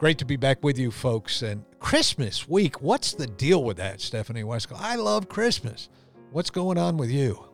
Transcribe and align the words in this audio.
Great 0.00 0.16
to 0.16 0.24
be 0.24 0.36
back 0.36 0.64
with 0.64 0.78
you, 0.78 0.90
folks. 0.90 1.42
And 1.42 1.62
Christmas 1.78 2.48
week, 2.48 2.80
what's 2.80 3.12
the 3.12 3.26
deal 3.26 3.62
with 3.62 3.76
that, 3.76 4.00
Stephanie 4.00 4.42
Wesco? 4.42 4.74
I 4.78 4.96
love 4.96 5.28
Christmas. 5.28 5.90
What's 6.32 6.48
going 6.48 6.78
on 6.78 6.96
with 6.96 7.10
you? 7.10 7.44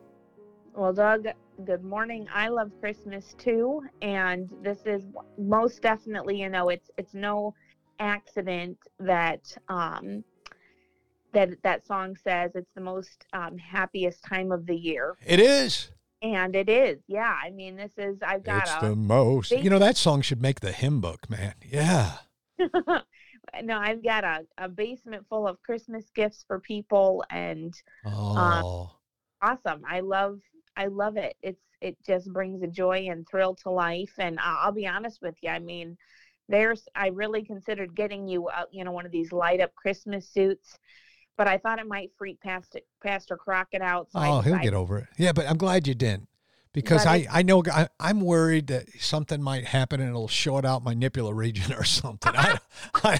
Well, 0.72 0.92
Doug, 0.92 1.26
good 1.64 1.82
morning. 1.82 2.28
I 2.32 2.46
love 2.46 2.70
Christmas 2.78 3.34
too, 3.36 3.82
and 4.00 4.48
this 4.62 4.78
is 4.86 5.02
most 5.36 5.82
definitely, 5.82 6.40
you 6.40 6.48
know, 6.48 6.68
it's 6.68 6.88
it's 6.96 7.14
no 7.14 7.52
accident 7.98 8.78
that 9.00 9.40
um, 9.68 10.22
that 11.32 11.48
that 11.64 11.84
song 11.84 12.16
says 12.22 12.52
it's 12.54 12.70
the 12.76 12.80
most 12.80 13.26
um, 13.32 13.58
happiest 13.58 14.22
time 14.22 14.52
of 14.52 14.66
the 14.66 14.76
year. 14.76 15.16
It 15.26 15.40
is. 15.40 15.90
And 16.22 16.54
it 16.54 16.68
is, 16.68 16.98
yeah. 17.08 17.34
I 17.44 17.50
mean, 17.50 17.74
this 17.74 17.92
is 17.98 18.18
I've 18.24 18.44
got 18.44 18.62
it's 18.62 18.84
a, 18.84 18.90
the 18.90 18.94
most. 18.94 19.50
You 19.50 19.68
know, 19.68 19.80
that 19.80 19.96
song 19.96 20.22
should 20.22 20.40
make 20.40 20.60
the 20.60 20.70
hymn 20.70 21.00
book, 21.00 21.28
man. 21.28 21.54
Yeah. 21.68 22.18
no, 23.62 23.78
I've 23.78 24.02
got 24.02 24.24
a, 24.24 24.46
a 24.58 24.68
basement 24.68 25.26
full 25.28 25.46
of 25.46 25.62
Christmas 25.62 26.04
gifts 26.14 26.44
for 26.46 26.60
people 26.60 27.24
and 27.30 27.74
um, 28.04 28.14
oh. 28.14 28.90
um, 29.42 29.50
awesome. 29.50 29.82
I 29.88 30.00
love 30.00 30.40
I 30.76 30.86
love 30.86 31.16
it. 31.16 31.36
It's 31.42 31.62
it 31.80 31.96
just 32.06 32.32
brings 32.32 32.62
a 32.62 32.66
joy 32.66 33.08
and 33.10 33.26
thrill 33.28 33.54
to 33.54 33.70
life. 33.70 34.12
And 34.18 34.38
I'll 34.40 34.72
be 34.72 34.86
honest 34.86 35.20
with 35.22 35.36
you. 35.42 35.50
I 35.50 35.58
mean, 35.58 35.96
there's 36.48 36.88
I 36.94 37.08
really 37.08 37.44
considered 37.44 37.94
getting 37.94 38.28
you 38.28 38.48
uh, 38.48 38.64
you 38.70 38.84
know 38.84 38.92
one 38.92 39.06
of 39.06 39.12
these 39.12 39.32
light 39.32 39.60
up 39.60 39.74
Christmas 39.74 40.28
suits, 40.28 40.78
but 41.36 41.48
I 41.48 41.58
thought 41.58 41.78
it 41.78 41.88
might 41.88 42.10
freak 42.16 42.40
Pastor 42.40 42.80
Pastor 43.02 43.36
Crockett 43.36 43.82
out. 43.82 44.10
So 44.10 44.20
oh, 44.20 44.40
he'll 44.40 44.58
get 44.58 44.74
over 44.74 44.98
it. 44.98 45.06
Yeah, 45.18 45.32
but 45.32 45.48
I'm 45.48 45.58
glad 45.58 45.86
you 45.86 45.94
didn't 45.94 46.28
because 46.76 47.06
I, 47.06 47.26
I 47.32 47.42
know 47.42 47.62
I, 47.72 47.88
am 47.98 48.20
worried 48.20 48.66
that 48.66 48.84
something 49.00 49.42
might 49.42 49.64
happen 49.64 49.98
and 49.98 50.10
it'll 50.10 50.28
short 50.28 50.66
out 50.66 50.84
my 50.84 50.92
nipple 50.92 51.32
region 51.32 51.72
or 51.72 51.84
something. 51.84 52.36
I, 52.36 52.58
I, 53.02 53.18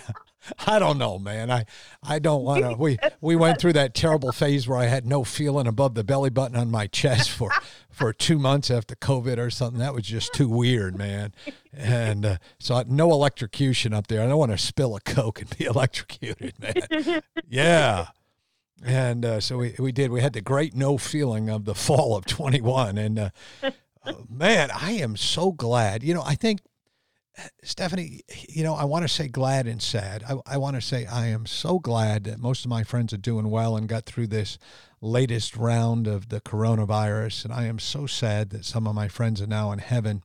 I 0.67 0.79
don't 0.79 0.99
know, 0.99 1.19
man. 1.19 1.51
I, 1.51 1.65
I 2.03 2.19
don't 2.19 2.45
want 2.45 2.65
to. 2.65 2.75
We, 2.75 2.99
we 3.23 3.35
went 3.35 3.59
through 3.59 3.73
that 3.73 3.95
terrible 3.95 4.31
phase 4.31 4.69
where 4.69 4.77
I 4.77 4.85
had 4.85 5.07
no 5.07 5.25
feeling 5.25 5.67
above 5.67 5.95
the 5.95 6.05
belly 6.05 6.29
button 6.29 6.55
on 6.55 6.71
my 6.71 6.87
chest 6.87 7.31
for, 7.31 7.51
for 7.91 8.13
two 8.13 8.39
months 8.39 8.71
after 8.71 8.95
COVID 8.95 9.39
or 9.39 9.49
something. 9.49 9.79
That 9.79 9.95
was 9.95 10.05
just 10.05 10.35
too 10.35 10.51
weird, 10.51 10.95
man. 10.95 11.33
And 11.73 12.27
uh, 12.27 12.37
so 12.59 12.85
no 12.87 13.11
electrocution 13.11 13.95
up 13.95 14.09
there. 14.09 14.23
I 14.23 14.27
don't 14.27 14.39
want 14.39 14.53
to 14.53 14.59
spill 14.59 14.95
a 14.97 15.01
Coke 15.01 15.41
and 15.41 15.57
be 15.57 15.65
electrocuted, 15.65 16.53
man. 16.61 17.23
Yeah 17.49 18.09
and 18.85 19.25
uh, 19.25 19.41
so 19.41 19.59
we, 19.59 19.75
we 19.79 19.93
did. 19.93 20.11
We 20.11 20.21
had 20.21 20.33
the 20.33 20.41
great 20.41 20.75
no 20.75 20.99
feeling 20.99 21.49
of 21.49 21.65
the 21.65 21.75
fall 21.87 22.17
of 22.17 22.27
21. 22.27 22.99
And 22.99 23.19
uh, 23.19 23.31
uh, 23.63 24.13
man, 24.29 24.71
I 24.73 24.93
am 24.93 25.17
so 25.17 25.53
glad. 25.53 26.03
You 26.03 26.15
know, 26.15 26.23
I 26.25 26.35
think, 26.35 26.61
Stephanie, 27.63 28.23
you 28.49 28.65
know, 28.65 28.75
I 28.75 28.85
want 28.85 29.03
to 29.03 29.09
say 29.09 29.29
glad 29.29 29.67
and 29.67 29.83
sad. 29.83 30.25
I, 30.29 30.55
I 30.55 30.57
want 30.57 30.77
to 30.77 30.83
say 30.83 31.07
I 31.07 31.27
am 31.27 31.47
so 31.47 31.79
glad 31.79 32.25
that 32.25 32.39
most 32.39 32.65
of 32.65 32.71
my 32.71 32.83
friends 32.83 33.13
are 33.13 33.19
doing 33.19 33.51
well 33.51 33.77
and 33.77 33.89
got 33.89 34.07
through 34.07 34.29
this 34.29 34.59
latest 35.01 35.57
round 35.57 36.07
of 36.07 36.31
the 36.31 36.41
coronavirus. 36.41 37.45
And 37.45 37.53
I 37.53 37.65
am 37.65 37.79
so 37.79 38.07
sad 38.07 38.51
that 38.51 38.65
some 38.65 38.87
of 38.87 38.95
my 38.95 39.09
friends 39.09 39.43
are 39.43 39.47
now 39.47 39.71
in 39.73 39.81
heaven. 39.81 40.23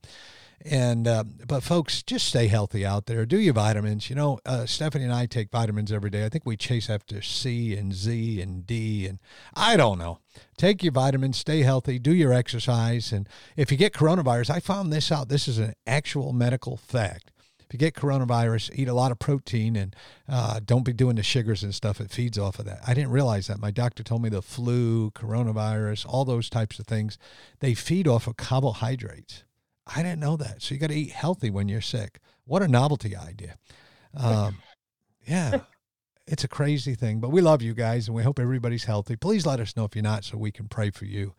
And 0.64 1.08
uh, 1.08 1.24
but 1.48 1.64
folks, 1.64 2.04
just 2.04 2.28
stay 2.28 2.48
healthy 2.48 2.86
out 2.86 3.08
there. 3.08 3.26
Do 3.26 3.40
your 3.40 3.54
vitamins. 3.54 4.10
You 4.10 4.16
know, 4.16 4.40
uh, 4.46 4.66
Stephanie 4.66 5.06
and 5.06 5.14
I 5.14 5.26
take 5.26 5.50
vitamins 5.50 5.92
every 5.92 6.10
day. 6.10 6.26
I 6.26 6.30
think 6.30 6.46
we 6.46 6.56
chase 6.56 6.90
after 6.90 7.22
C 7.22 7.76
and 7.76 7.94
Z 7.94 8.42
and 8.42 8.66
D 8.66 9.08
and 9.08 9.20
I 9.56 9.76
don't 9.76 9.98
know. 9.98 10.20
Take 10.58 10.84
your 10.84 10.94
vitamins. 10.94 11.38
Stay 11.38 11.62
healthy. 11.64 11.98
Do 11.98 12.14
your 12.14 12.34
exercise. 12.34 13.12
And 13.12 13.28
if 13.56 13.72
you 13.72 13.78
get 13.78 13.94
coronavirus, 13.94 14.52
I 14.52 14.60
found 14.60 14.94
this 14.94 15.12
out. 15.12 15.30
This 15.30 15.48
is 15.48 15.58
an 15.58 15.74
actual 15.88 16.32
medical 16.32 16.78
fact. 16.78 17.32
If 17.72 17.76
you 17.76 17.80
get 17.80 17.96
coronavirus, 17.96 18.72
eat 18.76 18.90
a 18.90 18.94
lot 18.94 19.14
of 19.14 19.20
protein 19.20 19.78
and 19.78 19.96
uh, 20.28 20.60
don't 20.64 20.84
be 20.84 20.92
doing 20.92 21.16
the 21.16 21.24
sugars 21.24 21.64
and 21.64 21.74
stuff. 21.74 22.02
It 22.02 22.12
feeds 22.12 22.38
off 22.38 22.60
of 22.60 22.66
that. 22.66 22.82
I 22.86 22.94
didn't 22.94 23.12
realize 23.12 23.48
that. 23.48 23.60
My 23.60 23.72
doctor 23.72 24.04
told 24.04 24.22
me 24.22 24.28
the 24.28 24.42
flu, 24.42 25.10
coronavirus, 25.12 26.06
all 26.06 26.26
those 26.26 26.50
types 26.50 26.80
of 26.80 26.86
things, 26.86 27.18
they 27.62 27.74
feed 27.74 28.10
off 28.10 28.28
of 28.28 28.36
carbohydrates. 28.36 29.46
I 29.88 30.04
didn't 30.04 30.20
know 30.20 30.38
that. 30.38 30.62
So 30.62 30.74
you 30.74 30.80
got 30.80 30.90
to 30.90 30.96
eat 30.96 31.12
healthy 31.12 31.50
when 31.50 31.68
you're 31.68 31.82
sick. 31.82 32.20
What 32.46 32.62
a 32.62 32.68
novelty 32.68 33.16
idea. 33.16 33.58
Um, 34.16 34.58
yeah, 35.26 35.62
it's 36.28 36.44
a 36.44 36.48
crazy 36.48 36.96
thing, 36.96 37.20
but 37.20 37.30
we 37.30 37.42
love 37.42 37.62
you 37.62 37.74
guys 37.74 38.08
and 38.08 38.16
we 38.16 38.24
hope 38.24 38.40
everybody's 38.40 38.86
healthy. 38.86 39.16
Please 39.16 39.46
let 39.46 39.60
us 39.60 39.76
know 39.76 39.86
if 39.86 39.96
you're 39.96 40.04
not 40.04 40.24
so 40.24 40.38
we 40.38 40.52
can 40.52 40.68
pray 40.68 40.92
for 40.92 41.06
you. 41.06 41.34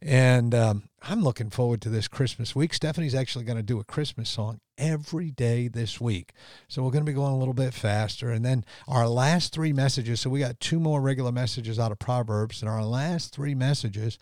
And 0.00 0.54
um, 0.54 0.88
I'm 1.02 1.22
looking 1.22 1.50
forward 1.50 1.80
to 1.82 1.88
this 1.88 2.06
Christmas 2.06 2.54
week. 2.54 2.72
Stephanie's 2.72 3.16
actually 3.16 3.44
going 3.44 3.56
to 3.56 3.64
do 3.64 3.80
a 3.80 3.84
Christmas 3.84 4.28
song 4.28 4.60
every 4.76 5.32
day 5.32 5.66
this 5.66 6.00
week. 6.00 6.32
So 6.68 6.82
we're 6.82 6.92
going 6.92 7.04
to 7.04 7.10
be 7.10 7.16
going 7.16 7.32
a 7.32 7.38
little 7.38 7.54
bit 7.54 7.74
faster. 7.74 8.30
And 8.30 8.44
then 8.44 8.64
our 8.86 9.08
last 9.08 9.52
three 9.52 9.72
messages. 9.72 10.20
So 10.20 10.30
we 10.30 10.38
got 10.38 10.60
two 10.60 10.78
more 10.78 11.00
regular 11.00 11.32
messages 11.32 11.80
out 11.80 11.90
of 11.90 11.98
Proverbs, 11.98 12.62
and 12.62 12.70
our 12.70 12.84
last 12.84 13.34
three 13.34 13.56
messages 13.56 14.18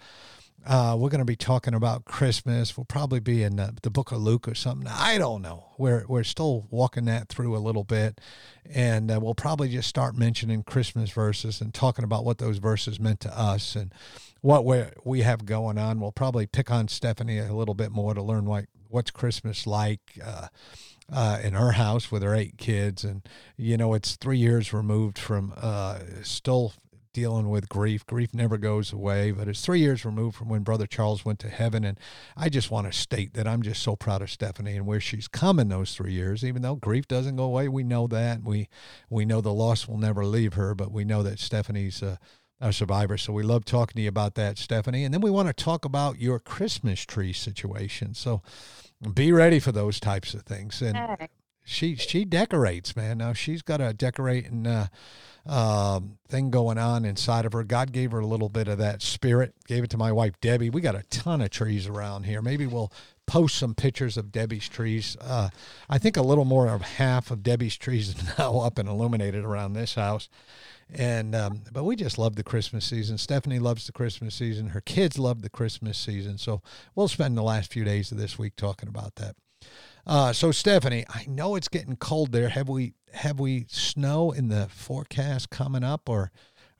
uh, 0.65 0.97
we're 0.99 1.11
going 1.11 1.21
to 1.21 1.25
be 1.25 1.37
talking 1.37 1.75
about 1.75 2.05
Christmas. 2.05 2.77
We'll 2.77 2.85
probably 2.85 3.21
be 3.21 3.43
in 3.43 3.57
the, 3.57 3.75
the, 3.83 3.91
book 3.91 4.11
of 4.11 4.19
Luke 4.19 4.49
or 4.49 4.55
something. 4.55 4.89
I 4.89 5.17
don't 5.17 5.43
know. 5.43 5.67
We're, 5.79 6.05
we're 6.09 6.25
still 6.25 6.67
walking 6.71 7.05
that 7.05 7.29
through 7.29 7.57
a 7.57 7.59
little 7.59 7.85
bit. 7.85 8.21
And 8.69 9.11
uh, 9.11 9.21
we'll 9.23 9.35
probably 9.35 9.69
just 9.69 9.89
start 9.89 10.17
mentioning 10.17 10.65
Christmas 10.65 11.11
verses 11.11 11.61
and 11.61 11.73
talking 11.73 12.05
about 12.05 12.25
what 12.25 12.39
those 12.39 12.59
verses 12.59 12.99
meant 12.99 13.21
to 13.21 13.39
us 13.39 13.77
and 13.77 13.93
what 14.41 14.65
we 14.65 14.85
we 15.05 15.23
have 15.23 15.45
going 15.45 15.79
on. 15.79 16.01
We'll 16.01 16.13
probably 16.13 16.47
pick 16.47 16.71
on 16.71 16.89
Stephanie 16.89 17.39
a 17.39 17.55
little 17.55 17.75
bit 17.75 17.93
more 17.93 18.15
to 18.15 18.23
learn 18.23 18.45
like 18.45 18.67
what's 18.89 19.11
Christmas 19.11 19.67
like. 19.67 20.01
Uh, 20.25 20.49
uh, 21.09 21.39
in 21.41 21.55
her 21.55 21.71
house 21.71 22.11
with 22.11 22.21
her 22.21 22.35
eight 22.35 22.59
kids, 22.59 23.05
and 23.05 23.23
you 23.57 23.77
know 23.77 23.95
it's 23.95 24.17
three 24.17 24.39
years 24.39 24.73
removed 24.73 25.19
from 25.19 25.55
uh, 25.57 26.01
still 26.25 26.73
dealing 27.17 27.49
with 27.49 27.67
grief. 27.71 28.05
Grief 28.05 28.35
never 28.35 28.59
goes 28.59 28.93
away, 28.93 29.31
but 29.31 29.49
it's 29.49 29.65
three 29.65 29.81
years 29.81 30.05
removed 30.05 30.37
from 30.37 30.51
when 30.51 30.63
Brother 30.63 30.87
Charles 30.87 31.25
went 31.25 31.39
to 31.39 31.49
heaven. 31.49 31.83
And 31.83 31.99
I 32.37 32.51
just 32.51 32.71
want 32.71 32.87
to 32.87 32.93
state 32.93 33.33
that 33.33 33.49
I'm 33.49 33.63
just 33.63 33.83
so 33.83 33.97
proud 33.97 34.21
of 34.21 34.31
Stephanie 34.31 34.77
and 34.77 34.87
where 34.87 35.01
she's 35.01 35.27
come 35.27 35.59
in 35.59 35.71
those 35.71 35.95
three 35.95 36.13
years. 36.13 36.45
Even 36.45 36.61
though 36.61 36.75
grief 36.75 37.09
doesn't 37.09 37.37
go 37.37 37.45
away, 37.45 37.69
we 37.69 37.85
know 37.85 38.07
that. 38.09 38.43
We 38.43 38.69
we 39.09 39.25
know 39.25 39.41
the 39.41 39.51
loss 39.55 39.89
will 39.89 39.97
never 39.97 40.27
leave 40.27 40.53
her, 40.55 40.75
but 40.75 40.93
we 40.93 41.07
know 41.07 41.23
that 41.23 41.39
Stephanie's 41.39 42.03
a, 42.03 42.19
a 42.61 42.71
survivor. 42.71 43.17
So 43.17 43.33
we 43.33 43.43
love 43.43 43.65
talking 43.65 43.95
to 43.95 44.03
you 44.03 44.11
about 44.11 44.35
that, 44.35 44.59
Stephanie. 44.59 45.05
And 45.05 45.15
then 45.15 45.23
we 45.23 45.31
want 45.31 45.49
to 45.49 45.55
talk 45.55 45.87
about 45.87 46.21
your 46.21 46.39
Christmas 46.39 47.07
tree 47.07 47.33
situation. 47.33 48.13
So 48.13 48.43
be 49.15 49.33
ready 49.33 49.59
for 49.59 49.73
those 49.73 49.99
types 50.01 50.35
of 50.35 50.43
things. 50.43 50.83
And 50.83 50.99
she 51.67 51.97
she 51.97 52.25
decorates, 52.25 52.97
man. 52.97 53.19
Now 53.19 53.33
she's 53.35 53.61
got 53.63 53.81
a 53.81 53.93
decorating. 53.93 54.67
Uh, 54.67 54.87
um, 55.49 56.19
thing 56.29 56.51
going 56.51 56.79
on 56.79 57.05
inside 57.05 57.45
of 57.45 57.53
her. 57.53 57.63
God 57.63 57.93
gave 57.93 58.11
her 58.11 58.19
a 58.19 58.27
little 58.27 58.49
bit 58.49 58.67
of 58.67 58.79
that 58.79 59.01
spirit, 59.01 59.55
gave 59.67 59.85
it 59.85 59.91
to 59.91 59.97
my 59.97 60.11
wife, 60.11 60.35
Debbie. 60.41 60.71
We 60.71 60.81
got 60.81 60.97
a 60.97 61.05
ton 61.05 61.41
of 61.41 61.51
trees 61.51 61.87
around 61.87 62.25
here. 62.25 62.43
Maybe 62.43 62.67
we'll 62.67 62.93
post 63.27 63.57
some 63.57 63.75
pictures 63.75 64.17
of 64.17 64.33
Debbie's 64.33 64.69
trees. 64.69 65.17
Uh, 65.21 65.51
I 65.89 65.99
think 65.99 66.17
a 66.17 66.23
little 66.23 66.45
more 66.45 66.69
of 66.69 66.83
half 66.83 67.31
of 67.31 67.43
Debbie's 67.43 67.77
trees 67.77 68.09
is 68.09 68.17
now 68.39 68.59
up 68.59 68.79
and 68.79 68.89
illuminated 68.89 69.45
around 69.45 69.73
this 69.75 69.95
house. 69.95 70.29
And 70.93 71.35
um, 71.35 71.63
but 71.73 71.85
we 71.85 71.97
just 71.97 72.19
love 72.19 72.37
the 72.37 72.45
Christmas 72.45 72.85
season. 72.85 73.19
Stephanie 73.19 73.59
loves 73.59 73.87
the 73.87 73.93
Christmas 73.93 74.37
season. 74.37 74.69
Her 74.69 74.81
kids 74.81 75.19
love 75.19 75.43
the 75.43 75.51
Christmas 75.51 75.99
season. 75.99 76.39
So 76.39 76.63
we'll 76.95 77.09
spend 77.09 77.37
the 77.37 77.43
last 77.43 77.73
few 77.73 77.85
days 77.85 78.13
of 78.13 78.19
this 78.19 78.39
week 78.39 78.55
talking 78.57 78.89
about 78.89 79.17
that. 79.17 79.35
Uh, 80.07 80.33
so 80.33 80.53
Stephanie, 80.53 81.05
I 81.09 81.25
know 81.27 81.57
it's 81.57 81.69
getting 81.69 81.97
cold 81.97 82.31
there. 82.31 82.49
Have 82.49 82.69
we 82.69 82.95
have 83.13 83.41
we 83.41 83.67
snow 83.69 84.31
in 84.31 84.49
the 84.49 84.69
forecast 84.69 85.51
coming 85.51 85.83
up, 85.83 86.09
or 86.09 86.31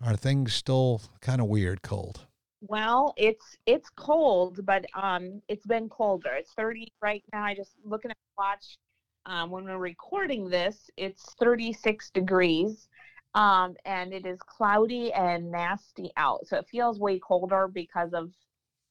are 0.05 0.15
things 0.15 0.55
still 0.55 1.03
kind 1.21 1.41
of 1.41 1.49
weird 1.49 1.83
cold? 1.83 2.27
Well, 2.61 3.15
it's 3.17 3.57
it's 3.67 3.91
cold, 3.91 4.65
but 4.65 4.87
um, 4.95 5.43
it's 5.49 5.67
been 5.67 5.89
colder. 5.89 6.31
It's 6.35 6.53
30 6.53 6.93
right 7.03 7.25
now. 7.33 7.45
I 7.45 7.55
just 7.55 7.73
looking 7.85 8.13
at 8.13 8.17
the 8.17 8.43
watch. 8.43 8.79
Um, 9.27 9.51
when 9.51 9.65
we're 9.65 9.79
recording 9.79 10.49
this, 10.49 10.89
it's 10.97 11.35
36 11.41 12.11
degrees, 12.11 12.87
um, 13.35 13.75
and 13.85 14.13
it 14.13 14.25
is 14.25 14.39
cloudy 14.39 15.13
and 15.13 15.51
nasty 15.51 16.13
out. 16.17 16.47
So 16.47 16.59
it 16.59 16.67
feels 16.71 17.01
way 17.01 17.19
colder 17.19 17.67
because 17.67 18.13
of, 18.13 18.31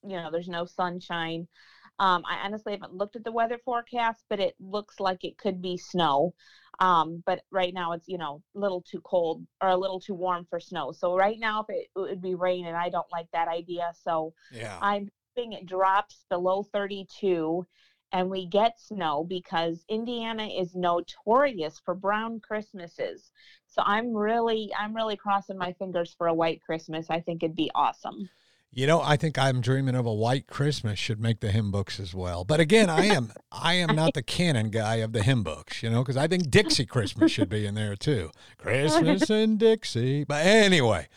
you 0.06 0.16
know, 0.16 0.30
there's 0.30 0.48
no 0.48 0.66
sunshine. 0.66 1.48
Um, 1.98 2.22
I 2.28 2.44
honestly 2.44 2.72
haven't 2.72 2.94
looked 2.94 3.16
at 3.16 3.24
the 3.24 3.32
weather 3.32 3.58
forecast, 3.64 4.24
but 4.28 4.40
it 4.40 4.54
looks 4.60 5.00
like 5.00 5.24
it 5.24 5.38
could 5.38 5.62
be 5.62 5.76
snow. 5.76 6.34
Um, 6.78 7.22
but 7.24 7.42
right 7.50 7.72
now 7.72 7.92
it's 7.92 8.06
you 8.06 8.18
know 8.18 8.42
a 8.54 8.58
little 8.58 8.82
too 8.82 9.00
cold 9.00 9.46
or 9.62 9.70
a 9.70 9.76
little 9.76 10.00
too 10.00 10.14
warm 10.14 10.46
for 10.50 10.60
snow. 10.60 10.92
So 10.92 11.16
right 11.16 11.38
now 11.38 11.62
if 11.62 11.66
it, 11.70 11.88
it 11.96 12.00
would 12.00 12.22
be 12.22 12.34
rain, 12.34 12.66
and 12.66 12.76
I 12.76 12.90
don't 12.90 13.10
like 13.10 13.28
that 13.32 13.48
idea. 13.48 13.92
So 14.02 14.34
yeah. 14.52 14.78
I'm 14.80 15.08
hoping 15.36 15.52
it 15.52 15.66
drops 15.66 16.24
below 16.28 16.64
32 16.72 17.66
and 18.12 18.30
we 18.30 18.46
get 18.46 18.80
snow 18.80 19.24
because 19.24 19.84
Indiana 19.88 20.46
is 20.46 20.74
notorious 20.74 21.80
for 21.84 21.94
brown 21.94 22.40
Christmases. 22.40 23.30
So 23.66 23.82
I'm 23.84 24.14
really 24.14 24.70
I'm 24.78 24.94
really 24.94 25.16
crossing 25.16 25.58
my 25.58 25.72
fingers 25.74 26.14
for 26.16 26.28
a 26.28 26.34
white 26.34 26.62
Christmas. 26.62 27.06
I 27.10 27.20
think 27.20 27.42
it'd 27.42 27.56
be 27.56 27.70
awesome. 27.74 28.28
You 28.72 28.86
know, 28.86 29.00
I 29.00 29.16
think 29.16 29.38
I'm 29.38 29.62
dreaming 29.62 29.94
of 29.94 30.04
a 30.04 30.12
white 30.12 30.46
Christmas 30.46 30.98
should 30.98 31.18
make 31.18 31.40
the 31.40 31.50
hymn 31.50 31.70
books 31.70 31.98
as 31.98 32.14
well. 32.14 32.44
But 32.44 32.60
again, 32.60 32.90
I 32.90 33.06
am 33.06 33.32
I 33.50 33.74
am 33.74 33.96
not 33.96 34.12
the 34.12 34.22
canon 34.22 34.68
guy 34.70 34.96
of 34.96 35.12
the 35.12 35.22
hymn 35.22 35.42
books, 35.42 35.82
you 35.82 35.88
know, 35.88 36.02
because 36.02 36.16
I 36.16 36.26
think 36.26 36.50
Dixie 36.50 36.84
Christmas 36.84 37.32
should 37.32 37.48
be 37.48 37.64
in 37.64 37.74
there 37.74 37.96
too. 37.96 38.30
Christmas 38.58 39.30
in 39.30 39.56
Dixie. 39.56 40.24
But 40.24 40.44
anyway, 40.44 41.08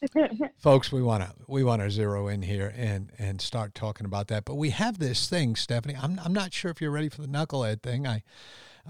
folks, 0.58 0.92
we 0.92 1.02
want 1.02 1.24
to 1.24 1.34
we 1.48 1.64
want 1.64 1.82
to 1.82 1.90
zero 1.90 2.28
in 2.28 2.42
here 2.42 2.72
and 2.76 3.10
and 3.18 3.40
start 3.40 3.74
talking 3.74 4.06
about 4.06 4.28
that. 4.28 4.44
But 4.44 4.54
we 4.54 4.70
have 4.70 4.98
this 4.98 5.28
thing, 5.28 5.56
Stephanie. 5.56 5.96
I'm 6.00 6.20
I'm 6.24 6.32
not 6.32 6.52
sure 6.52 6.70
if 6.70 6.80
you're 6.80 6.92
ready 6.92 7.08
for 7.08 7.20
the 7.20 7.28
knucklehead 7.28 7.82
thing. 7.82 8.06
I 8.06 8.22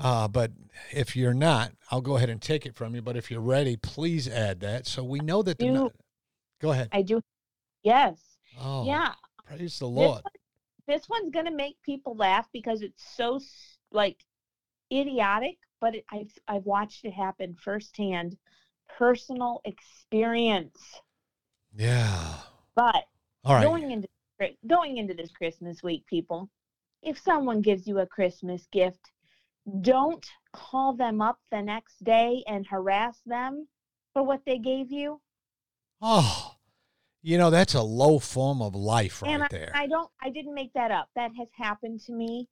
uh, 0.00 0.28
but 0.28 0.52
if 0.92 1.16
you're 1.16 1.34
not, 1.34 1.72
I'll 1.90 2.00
go 2.00 2.16
ahead 2.16 2.30
and 2.30 2.40
take 2.40 2.66
it 2.66 2.76
from 2.76 2.94
you. 2.94 3.02
But 3.02 3.16
if 3.16 3.30
you're 3.30 3.40
ready, 3.40 3.76
please 3.76 4.28
add 4.28 4.60
that 4.60 4.86
so 4.86 5.02
we 5.02 5.20
know 5.20 5.42
that 5.42 5.58
the. 5.58 5.66
Do, 5.66 5.90
go 6.60 6.72
ahead. 6.72 6.88
I 6.92 7.02
do 7.02 7.20
Yes. 7.82 8.18
Oh, 8.60 8.84
yeah. 8.86 9.14
Praise 9.46 9.78
the 9.78 9.86
Lord. 9.86 10.22
This, 10.86 11.00
this 11.00 11.08
one's 11.08 11.30
going 11.30 11.46
to 11.46 11.54
make 11.54 11.76
people 11.82 12.16
laugh 12.16 12.46
because 12.52 12.82
it's 12.82 13.04
so 13.16 13.40
like 13.92 14.18
idiotic, 14.92 15.56
but 15.80 15.94
it, 15.94 16.04
I've 16.10 16.32
I've 16.46 16.64
watched 16.64 17.04
it 17.04 17.12
happen 17.12 17.56
firsthand, 17.62 18.36
personal 18.98 19.60
experience. 19.64 21.00
Yeah. 21.76 22.34
But 22.74 23.04
all 23.44 23.54
right. 23.54 23.64
Going 23.64 23.90
into 23.90 24.08
going 24.66 24.98
into 24.98 25.14
this 25.14 25.30
Christmas 25.30 25.82
week, 25.82 26.06
people, 26.06 26.48
if 27.02 27.18
someone 27.18 27.60
gives 27.60 27.86
you 27.86 28.00
a 28.00 28.06
Christmas 28.06 28.66
gift, 28.72 29.10
don't 29.80 30.26
call 30.52 30.94
them 30.94 31.20
up 31.20 31.38
the 31.50 31.62
next 31.62 32.02
day 32.02 32.42
and 32.46 32.66
harass 32.66 33.20
them 33.26 33.68
for 34.12 34.22
what 34.22 34.40
they 34.46 34.58
gave 34.58 34.90
you. 34.90 35.20
Oh. 36.00 36.47
You 37.22 37.36
know, 37.36 37.50
that's 37.50 37.74
a 37.74 37.82
low 37.82 38.18
form 38.18 38.62
of 38.62 38.74
life 38.74 39.22
right 39.22 39.32
and 39.32 39.42
I, 39.44 39.48
there. 39.50 39.72
I 39.74 39.86
don't 39.86 40.10
I 40.22 40.30
didn't 40.30 40.54
make 40.54 40.72
that 40.74 40.90
up. 40.90 41.08
That 41.16 41.30
has 41.36 41.48
happened 41.56 42.00
to 42.06 42.12
me. 42.12 42.48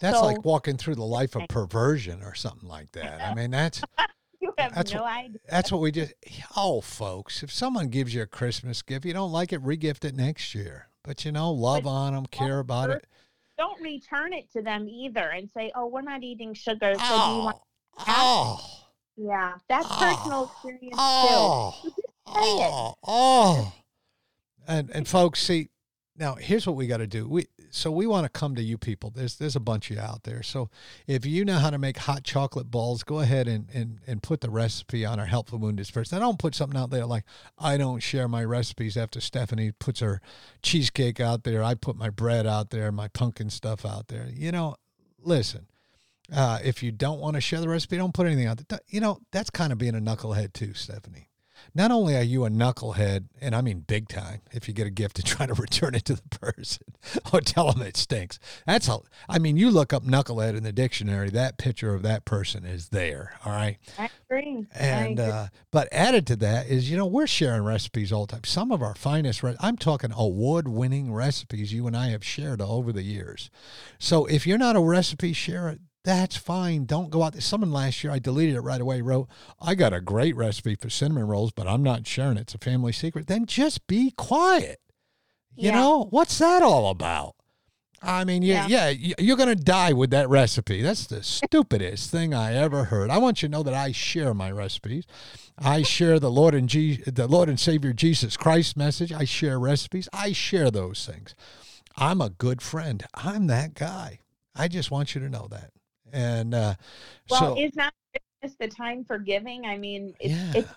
That's 0.00 0.18
so, 0.18 0.24
like 0.24 0.44
walking 0.44 0.76
through 0.76 0.94
the 0.94 1.04
life 1.04 1.34
of 1.34 1.48
perversion 1.48 2.22
or 2.22 2.34
something 2.34 2.68
like 2.68 2.92
that. 2.92 3.20
I 3.20 3.34
mean, 3.34 3.50
that's 3.50 3.82
you 4.40 4.52
have 4.58 4.74
that's 4.74 4.92
no 4.92 5.02
what, 5.02 5.12
idea. 5.12 5.40
That's 5.48 5.72
what 5.72 5.80
we 5.80 5.90
just 5.90 6.12
oh 6.56 6.80
folks, 6.80 7.42
if 7.42 7.52
someone 7.52 7.88
gives 7.88 8.14
you 8.14 8.22
a 8.22 8.26
Christmas 8.26 8.82
gift, 8.82 9.04
you 9.04 9.12
don't 9.12 9.32
like 9.32 9.52
it, 9.52 9.62
regift 9.62 10.04
it 10.04 10.14
next 10.14 10.54
year. 10.54 10.88
But 11.02 11.24
you 11.24 11.32
know, 11.32 11.50
love 11.50 11.84
But 11.84 11.90
on 11.90 12.12
them, 12.12 12.26
care 12.26 12.58
about 12.58 12.90
it. 12.90 13.06
Don't 13.56 13.80
return 13.82 14.32
it 14.32 14.52
to 14.52 14.62
them 14.62 14.88
either 14.88 15.30
and 15.30 15.48
say, 15.56 15.72
"Oh, 15.74 15.86
we're 15.86 16.02
not 16.02 16.22
eating 16.22 16.54
sugar, 16.54 16.94
so 16.94 16.98
do 16.98 17.04
you 17.04 17.20
Oh, 17.20 17.44
want?" 17.44 17.58
oh, 18.06 18.84
Yeah, 19.16 19.54
that's 19.68 19.86
Oh. 19.90 19.98
personal 19.98 20.44
experience 20.44 20.94
oh, 20.96 21.80
too. 21.82 21.90
Oh, 22.34 22.94
oh. 23.06 23.72
And 24.66 24.90
and 24.90 25.08
folks, 25.08 25.42
see, 25.42 25.70
now 26.18 26.34
here's 26.34 26.66
what 26.66 26.76
we 26.76 26.86
got 26.86 26.98
to 26.98 27.06
do. 27.06 27.28
We 27.28 27.46
so 27.70 27.90
we 27.90 28.06
want 28.06 28.24
to 28.24 28.28
come 28.28 28.54
to 28.56 28.62
you 28.62 28.76
people. 28.76 29.10
There's 29.14 29.36
there's 29.36 29.56
a 29.56 29.60
bunch 29.60 29.90
of 29.90 29.96
you 29.96 30.02
out 30.02 30.24
there. 30.24 30.42
So 30.42 30.68
if 31.06 31.24
you 31.24 31.44
know 31.44 31.58
how 31.58 31.70
to 31.70 31.78
make 31.78 31.98
hot 31.98 32.24
chocolate 32.24 32.70
balls, 32.70 33.02
go 33.02 33.20
ahead 33.20 33.48
and 33.48 33.68
and, 33.72 34.00
and 34.06 34.22
put 34.22 34.40
the 34.40 34.50
recipe 34.50 35.04
on 35.06 35.20
our 35.20 35.26
helpful 35.26 35.58
wounded 35.58 35.86
first. 35.86 36.12
I 36.12 36.18
don't 36.18 36.38
put 36.38 36.54
something 36.54 36.78
out 36.78 36.90
there 36.90 37.06
like 37.06 37.24
I 37.58 37.76
don't 37.76 38.00
share 38.00 38.28
my 38.28 38.44
recipes 38.44 38.96
after 38.96 39.20
Stephanie 39.20 39.72
puts 39.72 40.00
her 40.00 40.20
cheesecake 40.62 41.20
out 41.20 41.44
there. 41.44 41.62
I 41.62 41.74
put 41.74 41.96
my 41.96 42.10
bread 42.10 42.46
out 42.46 42.70
there, 42.70 42.90
my 42.90 43.08
pumpkin 43.08 43.50
stuff 43.50 43.84
out 43.86 44.08
there. 44.08 44.28
You 44.32 44.52
know, 44.52 44.76
listen. 45.22 45.66
Uh, 46.30 46.58
if 46.62 46.82
you 46.82 46.92
don't 46.92 47.20
want 47.20 47.36
to 47.36 47.40
share 47.40 47.58
the 47.58 47.68
recipe, 47.70 47.96
don't 47.96 48.12
put 48.12 48.26
anything 48.26 48.46
out 48.46 48.58
there. 48.68 48.80
You 48.88 49.00
know, 49.00 49.18
that's 49.32 49.48
kind 49.48 49.72
of 49.72 49.78
being 49.78 49.94
a 49.94 49.98
knucklehead 49.98 50.52
too, 50.52 50.74
Stephanie 50.74 51.28
not 51.74 51.90
only 51.90 52.16
are 52.16 52.22
you 52.22 52.44
a 52.44 52.50
knucklehead, 52.50 53.24
and 53.40 53.54
I 53.54 53.60
mean 53.60 53.80
big 53.80 54.08
time, 54.08 54.40
if 54.52 54.68
you 54.68 54.74
get 54.74 54.86
a 54.86 54.90
gift 54.90 55.18
and 55.18 55.26
try 55.26 55.46
to 55.46 55.54
return 55.62 55.94
it 55.94 56.04
to 56.06 56.14
the 56.14 56.28
person 56.38 56.84
or 57.32 57.40
tell 57.40 57.72
them 57.72 57.82
it 57.86 57.96
stinks. 57.96 58.38
That's 58.66 58.88
all. 58.88 59.06
I 59.28 59.38
mean, 59.38 59.56
you 59.56 59.70
look 59.70 59.92
up 59.92 60.04
knucklehead 60.04 60.56
in 60.56 60.62
the 60.62 60.72
dictionary, 60.72 61.30
that 61.30 61.58
picture 61.58 61.94
of 61.94 62.02
that 62.02 62.24
person 62.24 62.64
is 62.64 62.88
there. 62.90 63.34
All 63.44 63.52
right. 63.52 63.78
I 63.98 64.08
agree. 64.28 64.66
I 64.74 64.78
And, 64.78 65.18
agree. 65.18 65.32
uh, 65.32 65.46
but 65.70 65.88
added 65.92 66.26
to 66.28 66.36
that 66.36 66.66
is, 66.68 66.90
you 66.90 66.96
know, 66.96 67.06
we're 67.06 67.26
sharing 67.26 67.62
recipes 67.64 68.12
all 68.12 68.26
the 68.26 68.32
time. 68.32 68.44
Some 68.44 68.72
of 68.72 68.82
our 68.82 68.94
finest, 68.94 69.42
re- 69.42 69.56
I'm 69.60 69.76
talking 69.76 70.12
award 70.14 70.68
winning 70.68 71.12
recipes 71.12 71.72
you 71.72 71.86
and 71.86 71.96
I 71.96 72.08
have 72.08 72.24
shared 72.24 72.60
over 72.60 72.92
the 72.92 73.02
years. 73.02 73.50
So 73.98 74.26
if 74.26 74.46
you're 74.46 74.58
not 74.58 74.76
a 74.76 74.80
recipe 74.80 75.32
sharer, 75.32 75.78
that's 76.08 76.36
fine. 76.36 76.84
Don't 76.86 77.10
go 77.10 77.22
out 77.22 77.32
there. 77.32 77.40
Someone 77.42 77.70
last 77.70 78.02
year, 78.02 78.12
I 78.12 78.18
deleted 78.18 78.54
it 78.56 78.60
right 78.60 78.80
away, 78.80 79.02
wrote, 79.02 79.28
I 79.60 79.74
got 79.74 79.92
a 79.92 80.00
great 80.00 80.34
recipe 80.34 80.74
for 80.74 80.88
cinnamon 80.90 81.26
rolls, 81.26 81.52
but 81.52 81.68
I'm 81.68 81.82
not 81.82 82.06
sharing 82.06 82.36
it. 82.38 82.42
It's 82.42 82.54
a 82.54 82.58
family 82.58 82.92
secret. 82.92 83.26
Then 83.26 83.46
just 83.46 83.86
be 83.86 84.10
quiet. 84.12 84.80
You 85.54 85.68
Yeah. 85.70 85.74
know, 85.76 86.06
what's 86.10 86.38
that 86.38 86.62
all 86.62 86.90
about? 86.90 87.34
I 88.00 88.24
mean, 88.24 88.42
yeah, 88.42 88.66
yeah, 88.68 88.86
y- 88.86 89.14
you're 89.18 89.36
going 89.36 89.48
to 89.48 89.56
die 89.62 89.92
with 89.92 90.10
that 90.10 90.28
recipe. 90.28 90.82
That's 90.82 91.06
the 91.06 91.20
stupidest 91.22 92.10
thing 92.12 92.32
I 92.32 92.54
ever 92.54 92.84
heard. 92.84 93.10
I 93.10 93.18
want 93.18 93.42
you 93.42 93.48
to 93.48 93.52
know 93.52 93.64
that 93.64 93.74
I 93.74 93.90
share 93.90 94.32
my 94.34 94.52
recipes. 94.52 95.04
I 95.58 95.82
share 95.82 96.20
the 96.20 96.30
Lord 96.30 96.54
and 96.54 96.68
Je- 96.68 97.02
the 97.06 97.26
Lord 97.26 97.48
and 97.48 97.58
Savior 97.58 97.92
Jesus 97.92 98.36
Christ 98.36 98.76
message. 98.76 99.12
I 99.12 99.24
share 99.24 99.58
recipes. 99.58 100.08
I 100.12 100.30
share 100.32 100.70
those 100.70 101.04
things. 101.04 101.34
I'm 101.96 102.20
a 102.20 102.30
good 102.30 102.62
friend. 102.62 103.04
I'm 103.14 103.48
that 103.48 103.74
guy. 103.74 104.20
I 104.54 104.68
just 104.68 104.92
want 104.92 105.16
you 105.16 105.20
to 105.20 105.28
know 105.28 105.48
that. 105.50 105.72
And 106.12 106.54
uh, 106.54 106.74
well, 107.30 107.40
so, 107.56 107.60
is 107.60 107.74
not 107.76 107.92
Christmas 108.40 108.56
the 108.60 108.68
time 108.68 109.04
for 109.04 109.18
giving? 109.18 109.66
I 109.66 109.76
mean, 109.78 110.14
it's, 110.20 110.34
yeah. 110.34 110.52
it's 110.62 110.68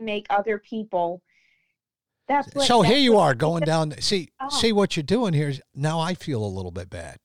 make 0.00 0.26
other 0.30 0.58
people. 0.58 1.22
That's 2.28 2.52
what. 2.54 2.66
so 2.66 2.82
that's 2.82 2.94
here 2.94 3.02
you 3.02 3.16
are 3.18 3.34
going 3.34 3.64
down. 3.66 3.92
See, 4.00 4.28
Oh. 4.40 4.48
see 4.48 4.72
what 4.72 4.96
you're 4.96 5.02
doing 5.02 5.34
here 5.34 5.48
is 5.48 5.60
now 5.74 6.00
I 6.00 6.14
feel 6.14 6.44
a 6.44 6.46
little 6.46 6.70
bit 6.70 6.90
bad. 6.90 7.18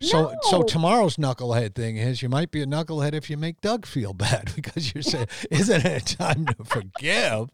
So, 0.00 0.32
so 0.42 0.62
tomorrow's 0.62 1.16
knucklehead 1.16 1.74
thing 1.74 1.96
is 1.96 2.22
you 2.22 2.28
might 2.28 2.52
be 2.52 2.62
a 2.62 2.66
knucklehead 2.66 3.14
if 3.14 3.28
you 3.28 3.36
make 3.36 3.60
Doug 3.60 3.84
feel 3.84 4.12
bad 4.14 4.52
because 4.54 4.94
you're 4.94 5.02
saying, 5.14 5.26
"Isn't 5.50 5.84
it 5.84 6.06
time 6.06 6.46
to 6.46 6.64
forgive?" 6.64 7.50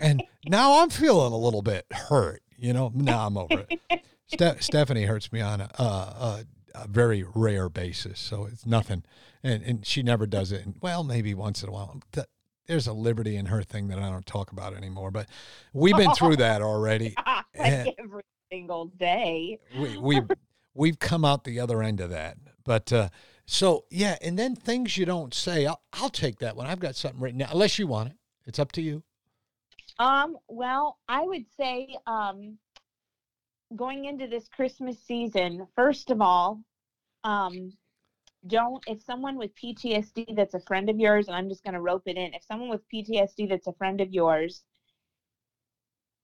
And 0.00 0.22
now 0.46 0.80
I'm 0.82 0.88
feeling 0.88 1.32
a 1.32 1.36
little 1.36 1.60
bit 1.60 1.84
hurt. 1.90 2.42
You 2.56 2.72
know, 2.72 2.90
now 2.94 3.26
I'm 3.26 3.36
over 3.36 3.66
it. 3.68 4.02
Ste- 4.26 4.62
Stephanie 4.62 5.04
hurts 5.04 5.30
me 5.30 5.40
on 5.42 5.60
a, 5.60 5.68
a, 5.78 5.82
a, 5.84 6.44
a 6.84 6.88
very 6.88 7.24
rare 7.34 7.68
basis, 7.68 8.18
so 8.18 8.46
it's 8.46 8.66
nothing, 8.66 9.04
and 9.42 9.62
and 9.62 9.86
she 9.86 10.02
never 10.02 10.26
does 10.26 10.52
it. 10.52 10.64
And, 10.64 10.76
well, 10.80 11.04
maybe 11.04 11.34
once 11.34 11.62
in 11.62 11.68
a 11.68 11.72
while. 11.72 12.00
There's 12.66 12.86
a 12.86 12.92
liberty 12.92 13.36
in 13.36 13.46
her 13.46 13.62
thing 13.62 13.88
that 13.88 13.98
I 13.98 14.10
don't 14.10 14.26
talk 14.26 14.52
about 14.52 14.74
anymore, 14.74 15.10
but 15.10 15.26
we've 15.72 15.96
been 15.96 16.12
through 16.12 16.36
that 16.44 16.60
already. 16.60 17.14
like 17.58 17.94
every 17.98 18.22
single 18.52 18.86
day. 18.98 19.58
we, 19.78 19.96
we've 19.96 20.28
we've 20.74 20.98
come 20.98 21.24
out 21.24 21.44
the 21.44 21.60
other 21.60 21.82
end 21.82 22.00
of 22.00 22.10
that. 22.10 22.36
But 22.64 22.92
uh, 22.92 23.08
so 23.46 23.84
yeah, 23.90 24.16
and 24.20 24.38
then 24.38 24.54
things 24.54 24.98
you 24.98 25.06
don't 25.06 25.32
say. 25.32 25.66
I'll, 25.66 25.80
I'll 25.94 26.10
take 26.10 26.38
that 26.40 26.56
one. 26.56 26.66
I've 26.66 26.80
got 26.80 26.94
something 26.94 27.20
written 27.20 27.38
down. 27.38 27.48
Unless 27.52 27.78
you 27.78 27.86
want 27.86 28.10
it, 28.10 28.16
it's 28.46 28.58
up 28.58 28.72
to 28.72 28.82
you. 28.82 29.02
Um, 29.98 30.36
well, 30.48 30.98
I 31.08 31.22
would 31.22 31.46
say 31.56 31.96
um 32.06 32.58
going 33.76 34.06
into 34.06 34.26
this 34.26 34.48
Christmas 34.48 34.98
season, 35.02 35.66
first 35.74 36.10
of 36.10 36.20
all, 36.20 36.60
um 37.24 37.72
don't 38.46 38.82
if 38.86 39.02
someone 39.02 39.36
with 39.36 39.54
PTSD 39.56 40.36
that's 40.36 40.54
a 40.54 40.60
friend 40.60 40.88
of 40.88 40.98
yours, 40.98 41.26
and 41.28 41.36
I'm 41.36 41.48
just 41.48 41.64
gonna 41.64 41.80
rope 41.80 42.04
it 42.06 42.16
in, 42.16 42.34
if 42.34 42.44
someone 42.44 42.68
with 42.68 42.82
PTSD 42.92 43.48
that's 43.48 43.66
a 43.66 43.72
friend 43.74 44.00
of 44.00 44.12
yours 44.12 44.62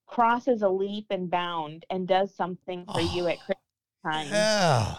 crosses 0.06 0.62
a 0.62 0.68
leap 0.68 1.06
and 1.10 1.30
bound 1.30 1.84
and 1.90 2.06
does 2.06 2.34
something 2.34 2.84
for 2.86 3.00
you 3.00 3.26
at 3.26 3.38
Christmas 3.44 3.56
time, 4.04 4.26
Yeah. 4.28 4.98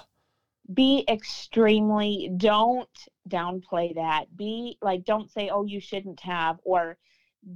be 0.74 1.06
extremely 1.08 2.32
don't 2.38 2.90
downplay 3.30 3.94
that 3.96 4.36
be 4.36 4.78
like 4.82 5.06
don't 5.06 5.32
say 5.32 5.50
oh 5.50 5.64
you 5.64 5.80
shouldn't 5.80 6.20
have 6.20 6.60
or 6.64 6.98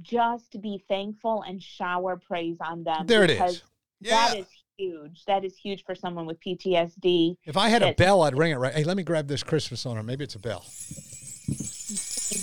just 0.02 0.60
be 0.60 0.82
thankful 0.88 1.42
and 1.42 1.60
shower 1.62 2.16
praise 2.16 2.56
on 2.60 2.84
them. 2.84 3.06
There 3.06 3.24
it 3.24 3.30
is. 3.30 3.62
Yeah. 4.00 4.28
That 4.28 4.38
is 4.38 4.46
huge. 4.80 5.24
That 5.26 5.44
is 5.44 5.56
huge 5.56 5.84
for 5.84 5.94
someone 5.94 6.26
with 6.26 6.40
PTSD. 6.40 7.36
If 7.44 7.56
I 7.56 7.68
had 7.68 7.82
a 7.82 7.92
bell, 7.92 8.22
I'd 8.22 8.36
ring 8.36 8.52
it 8.52 8.56
right. 8.56 8.74
Hey, 8.74 8.84
let 8.84 8.96
me 8.96 9.02
grab 9.02 9.28
this 9.28 9.42
Christmas 9.42 9.84
on 9.86 9.96
her. 9.96 10.02
Maybe 10.02 10.24
it's 10.24 10.34
a 10.34 10.38
bell. 10.38 10.64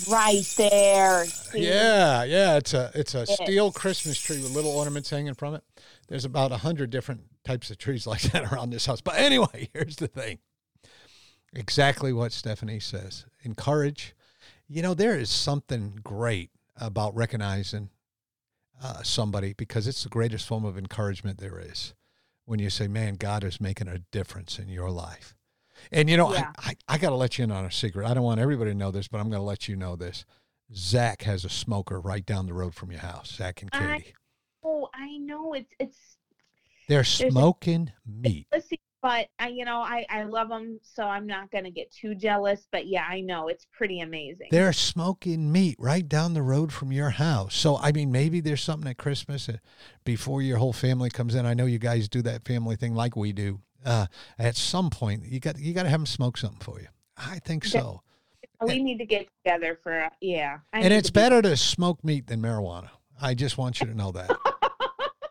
Right 0.08 0.44
there. 0.56 1.24
See? 1.24 1.66
Yeah, 1.66 2.24
yeah. 2.24 2.56
It's 2.56 2.74
a 2.74 2.90
it's 2.94 3.14
a 3.14 3.26
steel 3.26 3.72
Christmas 3.72 4.20
tree 4.20 4.36
with 4.36 4.54
little 4.54 4.70
ornaments 4.70 5.10
hanging 5.10 5.34
from 5.34 5.54
it. 5.54 5.64
There's 6.08 6.24
about 6.24 6.52
a 6.52 6.58
hundred 6.58 6.90
different 6.90 7.22
types 7.44 7.70
of 7.70 7.78
trees 7.78 8.06
like 8.06 8.22
that 8.22 8.52
around 8.52 8.70
this 8.70 8.86
house. 8.86 9.00
But 9.00 9.16
anyway, 9.16 9.70
here's 9.74 9.96
the 9.96 10.08
thing. 10.08 10.38
Exactly 11.54 12.12
what 12.12 12.32
Stephanie 12.32 12.80
says. 12.80 13.24
Encourage. 13.42 14.14
You 14.68 14.82
know, 14.82 14.92
there 14.92 15.18
is 15.18 15.30
something 15.30 15.98
great 16.04 16.50
about 16.76 17.16
recognizing 17.16 17.88
uh, 18.82 19.02
somebody 19.02 19.54
because 19.54 19.86
it's 19.88 20.02
the 20.02 20.10
greatest 20.10 20.46
form 20.46 20.66
of 20.66 20.76
encouragement 20.76 21.38
there 21.38 21.58
is 21.58 21.94
when 22.48 22.58
you 22.58 22.70
say, 22.70 22.88
man, 22.88 23.14
God 23.14 23.44
is 23.44 23.60
making 23.60 23.88
a 23.88 23.98
difference 24.10 24.58
in 24.58 24.68
your 24.68 24.90
life. 24.90 25.34
And 25.92 26.08
you 26.08 26.16
know, 26.16 26.32
yeah. 26.32 26.50
I, 26.58 26.70
I, 26.88 26.94
I 26.94 26.98
got 26.98 27.10
to 27.10 27.14
let 27.14 27.36
you 27.36 27.44
in 27.44 27.52
on 27.52 27.66
a 27.66 27.70
secret. 27.70 28.06
I 28.06 28.14
don't 28.14 28.24
want 28.24 28.40
everybody 28.40 28.70
to 28.70 28.76
know 28.76 28.90
this, 28.90 29.06
but 29.06 29.18
I'm 29.18 29.28
going 29.28 29.40
to 29.40 29.46
let 29.46 29.68
you 29.68 29.76
know 29.76 29.96
this. 29.96 30.24
Zach 30.74 31.22
has 31.22 31.44
a 31.44 31.50
smoker 31.50 32.00
right 32.00 32.24
down 32.24 32.46
the 32.46 32.54
road 32.54 32.74
from 32.74 32.90
your 32.90 33.00
house. 33.00 33.36
Zach 33.36 33.60
and 33.60 33.70
Katie. 33.70 33.84
I, 33.84 34.04
oh, 34.64 34.88
I 34.94 35.18
know 35.18 35.52
it's 35.52 35.72
it's. 35.78 35.98
They're 36.88 37.04
smoking 37.04 37.92
meat. 38.06 38.46
Let's 38.50 38.68
see 38.70 38.80
but 39.02 39.28
I, 39.38 39.48
you 39.48 39.64
know, 39.64 39.80
I, 39.80 40.04
I 40.10 40.24
love 40.24 40.48
them, 40.48 40.80
so 40.82 41.04
I'm 41.04 41.26
not 41.26 41.50
going 41.50 41.64
to 41.64 41.70
get 41.70 41.90
too 41.92 42.14
jealous. 42.14 42.66
But 42.72 42.86
yeah, 42.86 43.04
I 43.08 43.20
know 43.20 43.48
it's 43.48 43.66
pretty 43.72 44.00
amazing. 44.00 44.48
They're 44.50 44.72
smoking 44.72 45.52
meat 45.52 45.76
right 45.78 46.08
down 46.08 46.34
the 46.34 46.42
road 46.42 46.72
from 46.72 46.92
your 46.92 47.10
house. 47.10 47.54
So, 47.54 47.76
I 47.76 47.92
mean, 47.92 48.10
maybe 48.10 48.40
there's 48.40 48.62
something 48.62 48.90
at 48.90 48.98
Christmas 48.98 49.48
uh, 49.48 49.58
before 50.04 50.42
your 50.42 50.58
whole 50.58 50.72
family 50.72 51.10
comes 51.10 51.34
in. 51.34 51.46
I 51.46 51.54
know 51.54 51.66
you 51.66 51.78
guys 51.78 52.08
do 52.08 52.22
that 52.22 52.44
family 52.44 52.76
thing 52.76 52.94
like 52.94 53.16
we 53.16 53.32
do. 53.32 53.60
Uh, 53.84 54.06
at 54.38 54.56
some 54.56 54.90
point, 54.90 55.24
you 55.24 55.38
got 55.38 55.58
you 55.58 55.72
got 55.72 55.84
to 55.84 55.88
have 55.88 56.00
them 56.00 56.06
smoke 56.06 56.36
something 56.36 56.60
for 56.60 56.80
you. 56.80 56.88
I 57.16 57.38
think 57.38 57.64
so. 57.64 58.02
We 58.60 58.82
need 58.82 58.98
to 58.98 59.06
get 59.06 59.28
together 59.44 59.78
for 59.82 60.00
uh, 60.00 60.10
yeah. 60.20 60.58
I 60.72 60.80
and 60.80 60.92
it's 60.92 61.08
to 61.08 61.12
better 61.12 61.40
to 61.42 61.56
smoke 61.56 62.02
meat 62.02 62.26
than 62.26 62.42
marijuana. 62.42 62.90
I 63.20 63.34
just 63.34 63.56
want 63.56 63.80
you 63.80 63.86
to 63.86 63.94
know 63.94 64.10
that. 64.12 64.30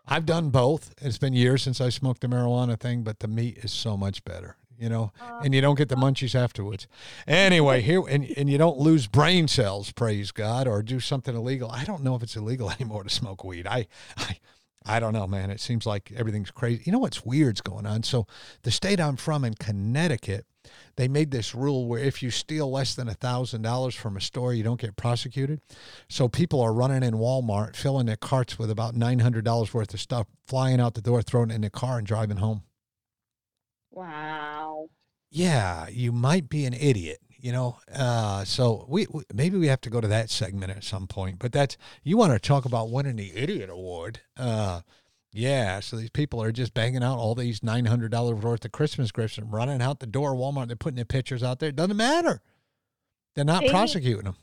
I've 0.08 0.26
done 0.26 0.50
both. 0.50 0.96
It's 1.02 1.18
been 1.18 1.34
years 1.34 1.64
since 1.64 1.82
I 1.82 1.90
smoked 1.90 2.22
the 2.22 2.28
marijuana 2.28 2.80
thing, 2.80 3.04
but 3.04 3.20
the 3.20 3.28
meat 3.28 3.58
is 3.60 3.72
so 3.72 3.98
much 3.98 4.24
better, 4.24 4.56
you 4.78 4.88
know, 4.90 5.12
uh, 5.22 5.42
and 5.44 5.54
you 5.54 5.62
don't 5.62 5.78
get 5.78 5.90
the 5.90 5.96
munchies 5.96 6.34
afterwards. 6.34 6.88
Anyway, 7.28 7.82
here, 7.82 8.02
and, 8.08 8.32
and 8.38 8.50
you 8.50 8.58
don't 8.58 8.78
lose 8.78 9.08
brain 9.08 9.48
cells, 9.48 9.92
praise 9.92 10.32
God, 10.32 10.68
or 10.68 10.82
do 10.82 11.00
something 11.00 11.36
illegal. 11.36 11.70
I 11.72 11.84
don't 11.84 12.04
know 12.04 12.16
if 12.16 12.24
it's 12.24 12.36
illegal 12.36 12.72
anymore 12.80 13.04
to 13.04 13.10
smoke 13.10 13.44
weed. 13.44 13.68
I, 13.68 13.88
I, 14.16 14.40
I 14.86 15.00
don't 15.02 15.14
know, 15.14 15.28
man. 15.28 15.52
It 15.52 15.60
seems 15.60 15.86
like 15.86 16.14
everything's 16.16 16.52
crazy. 16.52 16.84
You 16.86 16.94
know 16.94 17.00
what's 17.00 17.26
weird's 17.26 17.62
going 17.62 17.86
on? 17.86 18.04
So 18.04 18.26
the 18.64 18.72
state 18.72 19.02
I'm 19.02 19.18
from 19.18 19.44
in 19.44 19.56
Connecticut, 19.56 20.46
they 20.96 21.08
made 21.08 21.32
this 21.32 21.54
rule 21.56 21.88
where 21.88 22.00
if 22.00 22.22
you 22.24 22.32
steal 22.32 22.72
less 22.72 22.96
than 22.96 23.08
a 23.08 23.14
thousand 23.14 23.62
dollars 23.62 23.96
from 23.96 24.18
a 24.18 24.22
store, 24.22 24.54
you 24.54 24.64
don't 24.64 24.82
get 24.82 24.96
prosecuted. 24.96 25.62
So 26.10 26.28
people 26.28 26.62
are 26.62 26.74
running 26.74 27.04
in 27.04 27.16
Walmart, 27.16 27.76
filling 27.76 28.06
their 28.06 28.16
carts 28.16 28.58
with 28.58 28.70
about 28.70 28.96
nine 28.96 29.20
hundred 29.20 29.46
dollars 29.46 29.74
worth 29.74 29.94
of 29.94 30.00
stuff, 30.00 30.28
flying 30.46 30.80
out 30.80 30.94
the 30.94 31.02
door, 31.02 31.22
throwing 31.22 31.52
it 31.52 31.56
in 31.56 31.62
the 31.62 31.70
car, 31.70 31.98
and 31.98 32.08
driving 32.08 32.38
home. 32.38 32.64
Wow. 33.92 34.90
Yeah, 35.30 35.88
you 35.90 36.12
might 36.12 36.50
be 36.50 36.66
an 36.66 36.74
idiot, 36.74 37.20
you 37.38 37.52
know. 37.52 37.78
Uh, 37.94 38.46
so 38.46 38.86
we, 38.88 39.08
we, 39.12 39.24
maybe 39.34 39.58
we 39.58 39.68
have 39.68 39.82
to 39.82 39.90
go 39.90 40.00
to 40.00 40.08
that 40.08 40.30
segment 40.30 40.72
at 40.72 40.84
some 40.84 41.08
point. 41.08 41.40
But 41.40 41.52
that's 41.52 41.78
you 42.04 42.16
want 42.16 42.34
to 42.34 42.40
talk 42.40 42.66
about 42.66 42.90
winning 42.90 43.18
the 43.18 43.36
idiot 43.36 43.70
award. 43.70 44.22
Uh, 44.38 44.82
yeah, 45.34 45.80
so 45.80 45.98
these 45.98 46.10
people 46.10 46.42
are 46.42 46.52
just 46.52 46.74
banging 46.74 47.04
out 47.04 47.18
all 47.18 47.36
these 47.36 47.62
nine 47.62 47.86
hundred 47.86 48.12
dollars 48.12 48.42
worth 48.42 48.66
of 48.66 48.72
Christmas 48.72 49.12
gifts 49.12 49.38
and 49.38 49.52
running 49.52 49.82
out 49.82 50.00
the 50.00 50.08
door. 50.08 50.34
Walmart, 50.34 50.68
they're 50.68 50.76
putting 50.76 50.96
their 50.96 51.06
pictures 51.06 51.44
out 51.44 51.60
there. 51.60 51.70
It 51.70 51.76
doesn't 51.76 51.98
matter. 51.98 52.42
They're 53.36 53.46
not 53.46 53.66
prosecuting 53.66 54.24
them. 54.26 54.38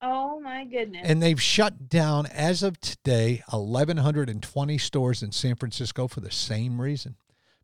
Oh 0.00 0.40
my 0.40 0.64
goodness! 0.64 1.02
And 1.04 1.22
they've 1.22 1.40
shut 1.40 1.88
down 1.88 2.26
as 2.26 2.62
of 2.62 2.80
today 2.80 3.42
eleven 3.52 3.98
hundred 3.98 4.28
and 4.28 4.42
twenty 4.42 4.78
stores 4.78 5.22
in 5.22 5.30
San 5.30 5.54
Francisco 5.54 6.08
for 6.08 6.20
the 6.20 6.30
same 6.30 6.80
reason. 6.80 7.16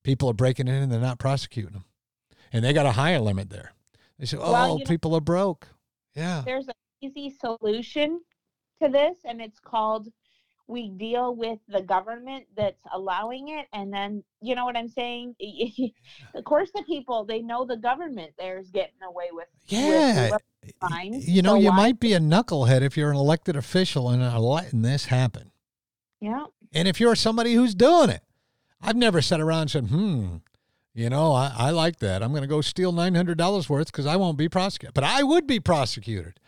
People 0.05 0.31
are 0.31 0.35
breaking 0.35 0.69
in 0.69 0.75
and 0.75 0.93
they're 0.93 1.01
not 1.01 1.19
prosecuting 1.19 1.73
them, 1.73 1.85
and 2.53 2.65
they 2.65 2.73
got 2.73 2.87
a 2.87 2.93
higher 2.93 3.19
limit 3.19 3.51
there. 3.51 3.73
They 4.19 4.27
say, 4.27 4.37
"Oh, 4.37 4.53
well, 4.53 4.79
people 4.81 5.11
know, 5.11 5.17
are 5.17 5.21
broke." 5.21 5.67
Yeah. 6.15 6.43
There's 6.45 6.69
an 6.69 6.75
easy 7.01 7.31
solution 7.31 8.21
to 8.81 8.89
this, 8.89 9.19
and 9.25 9.41
it's 9.41 9.59
called 9.59 10.09
we 10.69 10.91
deal 10.91 11.35
with 11.35 11.59
the 11.69 11.81
government 11.83 12.45
that's 12.57 12.81
allowing 12.93 13.49
it 13.49 13.67
and 13.73 13.93
then 13.93 14.23
you 14.41 14.55
know 14.55 14.65
what 14.65 14.77
i'm 14.77 14.89
saying? 14.89 15.35
Of 16.35 16.45
course 16.45 16.71
the 16.75 16.83
people 16.85 17.25
they 17.25 17.41
know 17.41 17.65
the 17.65 17.77
government 17.77 18.33
there's 18.39 18.71
getting 18.71 19.03
away 19.07 19.29
with 19.33 19.47
yeah 19.67 20.31
with 20.31 20.43
you 21.27 21.43
know 21.43 21.55
so 21.55 21.61
you 21.61 21.71
why? 21.71 21.77
might 21.77 22.01
be 22.01 22.13
a 22.13 22.21
knucklehead 22.21 22.83
if 22.83 22.97
you're 22.97 23.11
an 23.11 23.17
elected 23.17 23.57
official 23.57 24.11
and 24.11 24.23
are 24.23 24.39
letting 24.39 24.83
this 24.83 25.07
happen 25.07 25.51
yeah. 26.21 26.47
And 26.73 26.89
if 26.89 27.01
you're 27.01 27.15
somebody 27.15 27.55
who's 27.55 27.75
doing 27.75 28.11
it. 28.11 28.23
I've 28.81 28.97
never 28.97 29.23
sat 29.23 29.41
around 29.41 29.63
and 29.63 29.71
said 29.71 29.87
hmm 29.89 30.37
you 30.95 31.11
know 31.11 31.33
i, 31.33 31.53
I 31.57 31.71
like 31.71 31.99
that. 31.99 32.23
I'm 32.23 32.31
going 32.31 32.43
to 32.43 32.49
go 32.49 32.61
steal 32.61 32.93
$900 32.93 33.69
worth 33.69 33.87
because 33.87 34.07
i 34.07 34.17
won't 34.17 34.39
be 34.39 34.49
prosecuted 34.49 34.95
but 34.95 35.05
i 35.05 35.23
would 35.23 35.47
be 35.47 35.59
prosecuted 35.61 36.39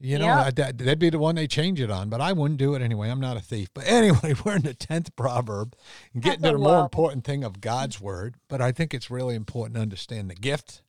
you 0.00 0.18
know, 0.18 0.26
yep. 0.26 0.54
that, 0.56 0.80
would 0.80 0.98
be 0.98 1.10
the 1.10 1.18
one 1.18 1.34
they 1.34 1.48
change 1.48 1.80
it 1.80 1.90
on, 1.90 2.08
but 2.08 2.20
I 2.20 2.32
wouldn't 2.32 2.58
do 2.58 2.74
it 2.74 2.82
anyway. 2.82 3.10
I'm 3.10 3.20
not 3.20 3.36
a 3.36 3.40
thief. 3.40 3.68
But 3.74 3.84
anyway, 3.88 4.34
we're 4.44 4.56
in 4.56 4.62
the 4.62 4.74
10th 4.74 5.10
proverb 5.16 5.74
and 6.14 6.22
getting 6.22 6.42
to 6.42 6.52
the 6.52 6.58
more 6.58 6.82
important 6.82 7.24
thing 7.24 7.42
of 7.42 7.60
God's 7.60 8.00
word. 8.00 8.36
But 8.48 8.60
I 8.60 8.70
think 8.70 8.94
it's 8.94 9.10
really 9.10 9.34
important 9.34 9.74
to 9.74 9.82
understand 9.82 10.30
the 10.30 10.36
gift 10.36 10.82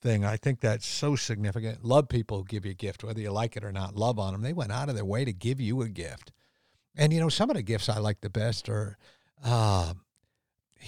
thing. 0.00 0.24
I 0.24 0.36
think 0.36 0.60
that's 0.60 0.86
so 0.86 1.16
significant. 1.16 1.84
Love 1.84 2.08
people 2.08 2.38
who 2.38 2.44
give 2.44 2.64
you 2.64 2.70
a 2.70 2.74
gift, 2.74 3.04
whether 3.04 3.20
you 3.20 3.30
like 3.30 3.56
it 3.56 3.64
or 3.64 3.72
not. 3.72 3.94
Love 3.94 4.18
on 4.18 4.32
them. 4.32 4.42
They 4.42 4.54
went 4.54 4.72
out 4.72 4.88
of 4.88 4.94
their 4.94 5.04
way 5.04 5.24
to 5.26 5.32
give 5.32 5.60
you 5.60 5.82
a 5.82 5.88
gift. 5.88 6.32
And, 6.96 7.12
you 7.12 7.20
know, 7.20 7.28
some 7.28 7.50
of 7.50 7.56
the 7.56 7.62
gifts 7.62 7.88
I 7.88 7.98
like 7.98 8.22
the 8.22 8.30
best 8.30 8.68
are, 8.70 8.96
uh, 9.44 9.92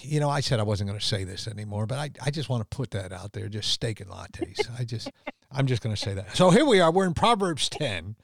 you 0.01 0.21
know, 0.21 0.31
I 0.31 0.41
said 0.41 0.59
I 0.59 0.65
wasn't 0.65 0.89
going 0.89 0.99
to 0.99 1.05
say 1.05 1.25
this 1.25 1.47
anymore, 1.47 1.87
but 1.87 1.99
I, 1.99 2.11
I 2.25 2.31
just 2.31 2.49
want 2.49 2.63
to 2.69 2.77
put 2.77 2.93
that 2.93 3.13
out 3.13 3.33
there. 3.35 3.49
Just 3.49 3.71
steak 3.71 4.01
and 4.01 4.11
lattes. 4.11 4.69
I 4.79 4.85
just, 4.85 5.11
I'm 5.55 5.67
just 5.67 5.83
going 5.83 5.95
to 5.95 6.01
say 6.01 6.15
that. 6.15 6.37
So 6.37 6.51
here 6.51 6.65
we 6.65 6.81
are. 6.81 6.91
We're 6.91 7.07
in 7.07 7.15
Proverbs 7.15 7.69
10. 7.69 8.17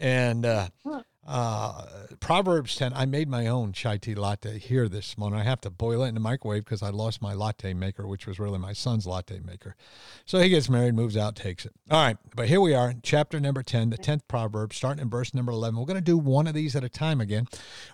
And 0.00 0.46
uh, 0.46 0.68
uh, 1.26 1.84
Proverbs 2.20 2.76
10, 2.76 2.92
I 2.94 3.04
made 3.04 3.28
my 3.28 3.46
own 3.48 3.72
chai 3.72 3.96
tea 3.96 4.14
latte 4.14 4.58
here 4.58 4.88
this 4.88 5.18
morning. 5.18 5.40
I 5.40 5.44
have 5.44 5.60
to 5.62 5.70
boil 5.70 6.04
it 6.04 6.08
in 6.08 6.14
the 6.14 6.20
microwave 6.20 6.64
because 6.64 6.82
I 6.82 6.90
lost 6.90 7.20
my 7.20 7.34
latte 7.34 7.74
maker, 7.74 8.06
which 8.06 8.26
was 8.26 8.38
really 8.38 8.58
my 8.58 8.72
son's 8.72 9.06
latte 9.06 9.40
maker. 9.40 9.74
So 10.24 10.38
he 10.38 10.48
gets 10.50 10.70
married, 10.70 10.94
moves 10.94 11.16
out, 11.16 11.36
takes 11.36 11.66
it. 11.66 11.72
All 11.90 12.02
right. 12.02 12.16
But 12.36 12.48
here 12.48 12.60
we 12.60 12.74
are, 12.74 12.94
chapter 13.02 13.40
number 13.40 13.62
10, 13.62 13.90
the 13.90 13.98
10th 13.98 14.22
proverb, 14.28 14.72
starting 14.72 15.02
in 15.02 15.10
verse 15.10 15.34
number 15.34 15.52
11. 15.52 15.78
We're 15.78 15.86
going 15.86 15.96
to 15.96 16.00
do 16.00 16.18
one 16.18 16.46
of 16.46 16.54
these 16.54 16.76
at 16.76 16.84
a 16.84 16.88
time 16.88 17.20
again. 17.20 17.48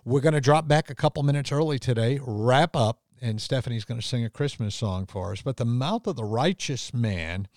We're 0.05 0.21
going 0.21 0.35
to 0.35 0.41
drop 0.41 0.69
back 0.69 0.91
a 0.91 0.95
couple 0.95 1.23
minutes 1.23 1.51
early 1.51 1.79
today, 1.79 2.21
wrap 2.23 2.77
up, 2.77 3.01
and 3.23 3.41
Stephanie's 3.41 3.87
going 3.87 4.01
to 4.01 4.07
sing 4.07 4.25
a 4.25 4.31
Christmas 4.31 4.75
song 4.75 5.07
for 5.07 5.33
us. 5.33 5.41
But 5.41 5.57
the 5.57 5.65
mouth 5.65 6.07
of 6.07 6.17
the 6.17 6.25
righteous 6.25 6.93
man 6.93 7.49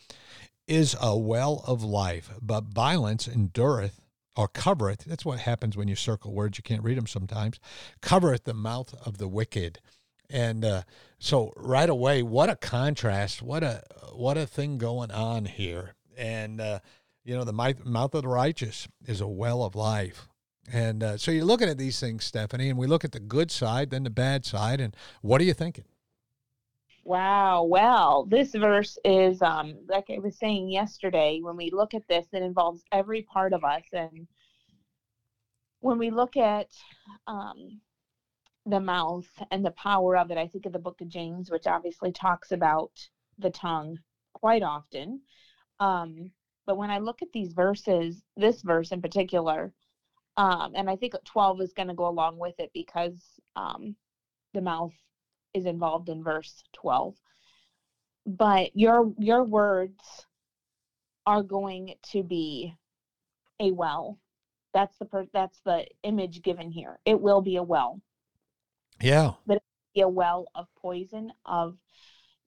is 0.67 0.95
a 1.01 1.17
well 1.17 1.63
of 1.65 1.83
life, 1.83 2.31
but 2.41 2.65
violence 2.65 3.27
endureth 3.27 4.01
or 4.35 4.47
covereth. 4.47 5.05
That's 5.05 5.25
what 5.25 5.39
happens 5.39 5.75
when 5.75 5.87
you 5.87 5.95
circle 5.95 6.33
words. 6.33 6.57
You 6.57 6.63
can't 6.63 6.83
read 6.83 6.97
them 6.97 7.07
sometimes. 7.07 7.59
Covereth 8.01 8.43
the 8.43 8.53
mouth 8.53 8.93
of 9.05 9.17
the 9.17 9.27
wicked. 9.27 9.79
And 10.29 10.63
uh, 10.63 10.83
so 11.19 11.53
right 11.55 11.89
away, 11.89 12.21
what 12.21 12.49
a 12.49 12.55
contrast! 12.55 13.41
What 13.41 13.63
a 13.63 13.83
what 14.13 14.37
a 14.37 14.45
thing 14.45 14.77
going 14.77 15.11
on 15.11 15.45
here. 15.45 15.95
And 16.17 16.59
uh, 16.59 16.79
you 17.23 17.35
know, 17.35 17.43
the 17.43 17.53
mouth 17.53 18.13
of 18.13 18.21
the 18.21 18.27
righteous 18.27 18.87
is 19.05 19.21
a 19.21 19.27
well 19.27 19.63
of 19.63 19.75
life. 19.75 20.27
And 20.71 21.01
uh, 21.01 21.17
so 21.17 21.31
you're 21.31 21.45
looking 21.45 21.69
at 21.69 21.77
these 21.77 21.99
things, 21.99 22.25
Stephanie, 22.25 22.69
and 22.69 22.77
we 22.77 22.87
look 22.87 23.05
at 23.05 23.13
the 23.13 23.21
good 23.21 23.51
side, 23.51 23.89
then 23.89 24.03
the 24.03 24.09
bad 24.09 24.45
side, 24.45 24.81
and 24.81 24.95
what 25.21 25.39
are 25.39 25.45
you 25.45 25.53
thinking? 25.53 25.85
Wow. 27.07 27.63
Well, 27.63 28.25
this 28.25 28.53
verse 28.53 28.97
is, 29.05 29.41
um, 29.41 29.75
like 29.87 30.09
I 30.09 30.19
was 30.19 30.37
saying 30.37 30.67
yesterday, 30.69 31.39
when 31.41 31.55
we 31.55 31.71
look 31.71 31.93
at 31.93 32.05
this, 32.09 32.27
it 32.33 32.43
involves 32.43 32.83
every 32.91 33.21
part 33.21 33.53
of 33.53 33.63
us. 33.63 33.83
And 33.93 34.27
when 35.79 35.99
we 35.99 36.09
look 36.09 36.35
at 36.35 36.67
um, 37.25 37.79
the 38.65 38.81
mouth 38.81 39.29
and 39.51 39.65
the 39.65 39.71
power 39.71 40.17
of 40.17 40.31
it, 40.31 40.37
I 40.37 40.47
think 40.49 40.65
of 40.65 40.73
the 40.73 40.79
book 40.79 40.99
of 40.99 41.07
James, 41.07 41.49
which 41.49 41.65
obviously 41.65 42.11
talks 42.11 42.51
about 42.51 42.91
the 43.39 43.51
tongue 43.51 43.99
quite 44.33 44.61
often. 44.61 45.21
Um, 45.79 46.31
but 46.65 46.75
when 46.75 46.91
I 46.91 46.97
look 46.97 47.21
at 47.21 47.31
these 47.31 47.53
verses, 47.53 48.21
this 48.35 48.61
verse 48.63 48.91
in 48.91 49.01
particular, 49.01 49.71
um, 50.35 50.73
and 50.75 50.89
I 50.89 50.97
think 50.97 51.13
12 51.23 51.61
is 51.61 51.71
going 51.71 51.87
to 51.87 51.93
go 51.93 52.09
along 52.09 52.37
with 52.37 52.59
it 52.59 52.71
because 52.73 53.39
um, 53.55 53.95
the 54.53 54.59
mouth 54.59 54.91
is 55.53 55.65
involved 55.65 56.09
in 56.09 56.23
verse 56.23 56.63
12 56.73 57.15
but 58.25 58.75
your 58.75 59.13
your 59.17 59.43
words 59.43 60.25
are 61.25 61.43
going 61.43 61.93
to 62.03 62.23
be 62.23 62.73
a 63.59 63.71
well 63.71 64.17
That's 64.73 64.97
the 64.97 65.05
per- 65.05 65.27
that's 65.33 65.59
the 65.65 65.87
image 66.03 66.41
given 66.41 66.71
here. 66.71 66.99
It 67.05 67.19
will 67.19 67.41
be 67.41 67.57
a 67.57 67.63
well. 67.63 68.01
Yeah. 69.01 69.33
But 69.45 69.57
it 69.57 69.63
will 69.63 69.93
be 69.95 70.01
a 70.01 70.09
well 70.09 70.47
of 70.55 70.67
poison, 70.81 71.31
of 71.45 71.77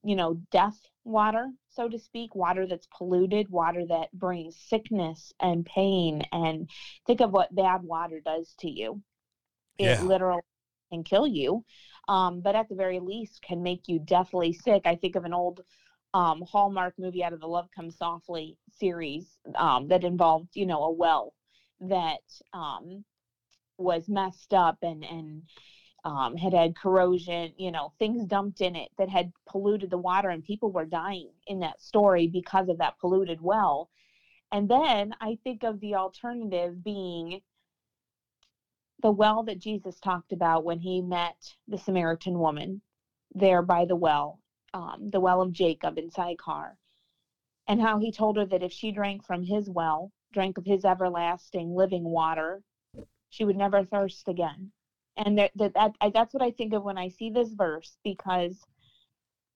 you 0.02 0.16
know, 0.16 0.40
death 0.50 0.78
water, 1.04 1.50
so 1.71 1.88
to 1.88 1.99
speak, 1.99 2.35
water 2.35 2.66
that's 2.66 2.87
polluted, 2.97 3.49
water 3.50 3.85
that 3.87 4.12
brings 4.12 4.57
sickness 4.57 5.33
and 5.40 5.66
pain. 5.66 6.23
And 6.33 6.71
think 7.07 7.21
of 7.21 7.33
what 7.33 7.54
bad 7.54 7.83
water 7.83 8.21
does 8.25 8.54
to 8.61 8.71
you. 8.71 9.02
It 9.78 10.00
yeah. 10.00 10.02
literally 10.02 10.42
can 10.92 11.04
kill 11.04 11.26
you, 11.26 11.64
um, 12.09 12.40
but 12.40 12.57
at 12.57 12.69
the 12.69 12.75
very 12.75 13.00
least 13.00 13.42
can 13.42 13.62
make 13.62 13.88
you 13.88 13.99
deathly 13.99 14.52
sick. 14.52 14.83
I 14.85 14.97
think 14.97 15.16
of 15.16 15.25
an 15.25 15.35
old 15.35 15.62
um, 16.14 16.42
Hallmark 16.42 16.95
movie 16.99 17.23
out 17.23 17.33
of 17.33 17.40
the 17.40 17.47
Love 17.47 17.69
Comes 17.75 17.97
Softly 17.97 18.57
series 18.78 19.38
um, 19.54 19.88
that 19.88 20.04
involved, 20.04 20.49
you 20.54 20.66
know, 20.66 20.83
a 20.85 20.90
well 20.90 21.35
that 21.80 22.23
um, 22.52 23.04
was 23.78 24.09
messed 24.09 24.52
up 24.52 24.78
and 24.83 25.04
and 25.04 25.42
um, 26.04 26.37
had 26.37 26.54
had 26.54 26.76
corrosion, 26.76 27.52
you 27.59 27.71
know, 27.71 27.92
things 27.99 28.25
dumped 28.25 28.61
in 28.61 28.75
it 28.75 28.88
that 28.99 29.09
had 29.09 29.33
polluted 29.47 29.90
the 29.90 29.99
water, 29.99 30.30
and 30.30 30.42
people 30.42 30.73
were 30.73 30.87
dying 30.87 31.30
in 31.47 31.61
that 31.61 31.80
story 31.83 32.26
because 32.26 32.69
of 32.69 32.78
that 32.78 32.99
polluted 32.99 33.40
well. 33.40 33.90
And 34.52 34.69
then 34.69 35.14
I 35.21 35.38
think 35.45 35.62
of 35.62 35.78
the 35.80 35.95
alternative 35.95 36.83
being 36.83 37.40
the 39.02 39.11
well 39.11 39.42
that 39.45 39.59
Jesus 39.59 39.99
talked 40.00 40.33
about 40.33 40.64
when 40.64 40.78
he 40.78 41.00
met 41.00 41.37
the 41.69 41.78
Samaritan 41.78 42.38
woman 42.38 42.83
there 43.35 43.62
by 43.62 43.85
the 43.85 43.97
well, 43.97 44.40
um, 44.75 45.09
the 45.11 45.21
well 45.21 45.40
of 45.40 45.52
Jacob 45.52 45.99
in 45.99 46.11
Sychar, 46.11 46.76
and 47.69 47.80
how 47.80 47.99
he 47.99 48.12
told 48.12 48.37
her 48.37 48.47
that 48.47 48.62
if 48.62 48.73
she 48.73 48.92
drank 48.92 49.25
from 49.25 49.45
his 49.45 49.69
well, 49.71 50.12
drank 50.33 50.59
of 50.59 50.64
his 50.64 50.85
everlasting 50.85 51.75
living 51.75 52.04
water, 52.04 52.62
she 53.30 53.45
would 53.45 53.57
never 53.57 53.85
thirst 53.85 54.28
again 54.28 54.73
and 55.16 55.38
that, 55.38 55.50
that, 55.57 55.75
that 55.75 55.92
that's 56.14 56.33
what 56.33 56.42
I 56.42 56.50
think 56.50 56.73
of 56.73 56.83
when 56.83 56.99
I 56.99 57.09
see 57.09 57.30
this 57.30 57.50
verse 57.50 57.97
because 58.04 58.59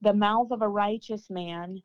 the 0.01 0.13
mouth 0.13 0.51
of 0.51 0.61
a 0.61 0.67
righteous 0.67 1.29
man 1.29 1.81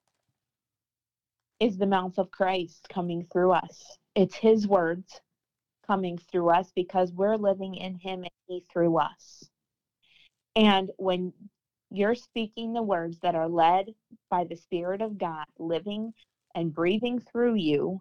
is 1.60 1.78
the 1.78 1.86
mouth 1.86 2.18
of 2.18 2.30
Christ 2.30 2.86
coming 2.90 3.26
through 3.32 3.52
us. 3.52 3.96
It's 4.14 4.34
his 4.34 4.66
words 4.66 5.20
coming 5.90 6.18
through 6.30 6.50
us 6.50 6.70
because 6.76 7.10
we're 7.10 7.36
living 7.36 7.74
in 7.74 7.96
him 7.96 8.20
and 8.20 8.30
he 8.46 8.62
through 8.72 8.96
us. 8.96 9.50
And 10.54 10.88
when 10.98 11.32
you're 11.90 12.14
speaking 12.14 12.72
the 12.72 12.82
words 12.82 13.18
that 13.22 13.34
are 13.34 13.48
led 13.48 13.86
by 14.30 14.44
the 14.44 14.54
Spirit 14.54 15.02
of 15.02 15.18
God 15.18 15.46
living 15.58 16.12
and 16.54 16.72
breathing 16.72 17.18
through 17.18 17.56
you, 17.56 18.00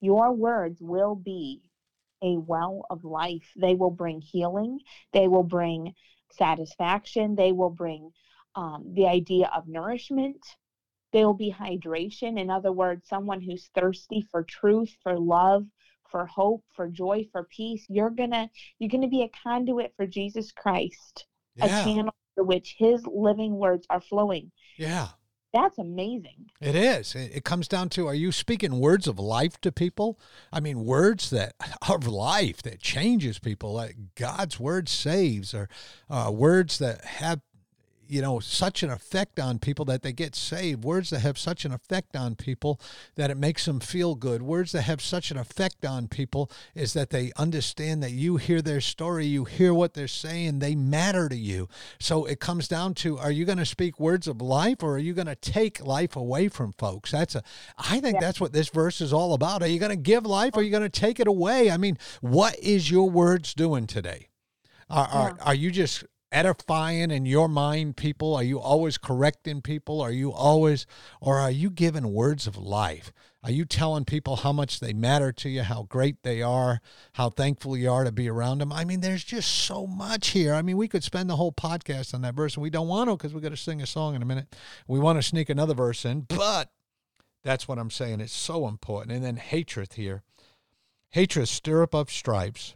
your 0.00 0.32
words 0.32 0.80
will 0.80 1.14
be 1.14 1.60
a 2.22 2.38
well 2.38 2.86
of 2.88 3.04
life. 3.04 3.52
They 3.54 3.74
will 3.74 3.90
bring 3.90 4.22
healing, 4.22 4.80
they 5.12 5.28
will 5.28 5.42
bring 5.42 5.92
satisfaction, 6.32 7.34
they 7.34 7.52
will 7.52 7.68
bring 7.68 8.12
um, 8.54 8.94
the 8.94 9.06
idea 9.08 9.50
of 9.54 9.68
nourishment. 9.68 10.42
They 11.12 11.24
will 11.24 11.34
be 11.34 11.52
hydration. 11.52 12.40
In 12.40 12.50
other 12.50 12.72
words, 12.72 13.06
someone 13.08 13.40
who's 13.40 13.70
thirsty 13.74 14.26
for 14.32 14.42
truth, 14.42 14.96
for 15.02 15.16
love, 15.16 15.64
for 16.14 16.26
hope, 16.26 16.62
for 16.76 16.86
joy, 16.86 17.26
for 17.32 17.42
peace. 17.50 17.84
You're 17.88 18.10
gonna 18.10 18.48
you're 18.78 18.90
gonna 18.90 19.08
be 19.08 19.22
a 19.22 19.30
conduit 19.42 19.92
for 19.96 20.06
Jesus 20.06 20.52
Christ, 20.52 21.26
yeah. 21.56 21.64
a 21.64 21.84
channel 21.84 22.14
through 22.36 22.44
which 22.44 22.76
His 22.78 23.04
living 23.04 23.56
words 23.56 23.84
are 23.90 24.00
flowing. 24.00 24.52
Yeah 24.78 25.08
that's 25.54 25.78
amazing. 25.78 26.50
It 26.60 26.74
is. 26.74 27.14
It 27.14 27.44
comes 27.44 27.68
down 27.68 27.88
to 27.90 28.08
are 28.08 28.14
you 28.14 28.32
speaking 28.32 28.80
words 28.80 29.06
of 29.06 29.20
life 29.20 29.60
to 29.60 29.70
people? 29.70 30.18
I 30.52 30.58
mean, 30.58 30.84
words 30.84 31.30
that 31.30 31.54
of 31.88 32.08
life 32.08 32.60
that 32.62 32.80
changes 32.80 33.38
people, 33.38 33.72
like 33.72 33.94
God's 34.16 34.58
word 34.58 34.88
saves, 34.88 35.54
or 35.54 35.68
uh, 36.10 36.32
words 36.34 36.78
that 36.78 37.04
have 37.04 37.40
you 38.08 38.22
know 38.22 38.40
such 38.40 38.82
an 38.82 38.90
effect 38.90 39.38
on 39.38 39.58
people 39.58 39.84
that 39.86 40.02
they 40.02 40.12
get 40.12 40.34
saved. 40.34 40.84
Words 40.84 41.10
that 41.10 41.20
have 41.20 41.38
such 41.38 41.64
an 41.64 41.72
effect 41.72 42.16
on 42.16 42.34
people 42.34 42.80
that 43.16 43.30
it 43.30 43.36
makes 43.36 43.64
them 43.64 43.80
feel 43.80 44.14
good. 44.14 44.42
Words 44.42 44.72
that 44.72 44.82
have 44.82 45.00
such 45.00 45.30
an 45.30 45.36
effect 45.36 45.84
on 45.84 46.08
people 46.08 46.50
is 46.74 46.92
that 46.92 47.10
they 47.10 47.32
understand 47.36 48.02
that 48.02 48.12
you 48.12 48.36
hear 48.36 48.62
their 48.62 48.80
story 48.80 49.26
you 49.26 49.44
hear 49.44 49.72
what 49.74 49.94
they're 49.94 50.08
saying 50.08 50.58
they 50.58 50.74
matter 50.74 51.28
to 51.28 51.36
you. 51.36 51.68
So 51.98 52.24
it 52.24 52.40
comes 52.40 52.68
down 52.68 52.94
to 52.94 53.18
are 53.18 53.30
you 53.30 53.44
going 53.44 53.58
to 53.58 53.66
speak 53.66 53.98
words 53.98 54.28
of 54.28 54.40
life 54.40 54.82
or 54.82 54.96
are 54.96 54.98
you 54.98 55.14
going 55.14 55.26
to 55.26 55.36
take 55.36 55.84
life 55.84 56.16
away 56.16 56.48
from 56.48 56.72
folks? 56.72 57.10
That's 57.10 57.34
a 57.34 57.42
i 57.78 58.00
think 58.00 58.14
yeah. 58.14 58.20
that's 58.20 58.40
what 58.40 58.52
this 58.52 58.68
verse 58.68 59.00
is 59.00 59.12
all 59.12 59.34
about. 59.34 59.62
Are 59.62 59.68
you 59.68 59.78
going 59.78 59.90
to 59.90 59.96
give 59.96 60.26
life 60.26 60.56
or 60.56 60.60
are 60.60 60.62
you 60.62 60.70
going 60.70 60.82
to 60.82 60.88
take 60.88 61.20
it 61.20 61.26
away? 61.26 61.70
I 61.70 61.76
mean 61.76 61.98
what 62.20 62.58
is 62.58 62.90
your 62.90 63.10
words 63.10 63.54
doing 63.54 63.86
today? 63.86 64.28
Are, 64.90 65.06
are, 65.06 65.38
are 65.40 65.54
you 65.54 65.70
just 65.70 66.04
edifying 66.34 67.10
in 67.10 67.24
your 67.24 67.48
mind 67.48 67.96
people? 67.96 68.34
Are 68.34 68.42
you 68.42 68.60
always 68.60 68.98
correcting 68.98 69.62
people? 69.62 70.00
Are 70.00 70.10
you 70.10 70.32
always, 70.32 70.86
or 71.20 71.38
are 71.38 71.50
you 71.50 71.70
giving 71.70 72.12
words 72.12 72.46
of 72.46 72.56
life? 72.56 73.12
Are 73.44 73.50
you 73.50 73.64
telling 73.64 74.04
people 74.04 74.36
how 74.36 74.52
much 74.52 74.80
they 74.80 74.92
matter 74.92 75.30
to 75.30 75.48
you, 75.48 75.62
how 75.62 75.84
great 75.84 76.22
they 76.22 76.42
are, 76.42 76.80
how 77.12 77.30
thankful 77.30 77.76
you 77.76 77.90
are 77.90 78.04
to 78.04 78.10
be 78.10 78.28
around 78.28 78.58
them? 78.58 78.72
I 78.72 78.84
mean, 78.84 79.00
there's 79.00 79.22
just 79.22 79.50
so 79.50 79.86
much 79.86 80.28
here. 80.28 80.54
I 80.54 80.62
mean, 80.62 80.76
we 80.76 80.88
could 80.88 81.04
spend 81.04 81.30
the 81.30 81.36
whole 81.36 81.52
podcast 81.52 82.14
on 82.14 82.22
that 82.22 82.34
verse, 82.34 82.54
and 82.54 82.62
we 82.62 82.70
don't 82.70 82.88
want 82.88 83.10
to 83.10 83.16
because 83.16 83.34
we're 83.34 83.40
going 83.40 83.52
to 83.52 83.58
sing 83.58 83.82
a 83.82 83.86
song 83.86 84.14
in 84.14 84.22
a 84.22 84.26
minute. 84.26 84.54
We 84.88 84.98
want 84.98 85.18
to 85.18 85.22
sneak 85.22 85.50
another 85.50 85.74
verse 85.74 86.04
in, 86.04 86.22
but 86.22 86.70
that's 87.44 87.68
what 87.68 87.78
I'm 87.78 87.90
saying. 87.90 88.20
It's 88.20 88.32
so 88.32 88.66
important. 88.66 89.12
And 89.12 89.24
then 89.24 89.36
hatred 89.36 89.92
here. 89.92 90.22
Hatred 91.10 91.46
stirreth 91.46 91.94
up 91.94 92.10
stripes, 92.10 92.74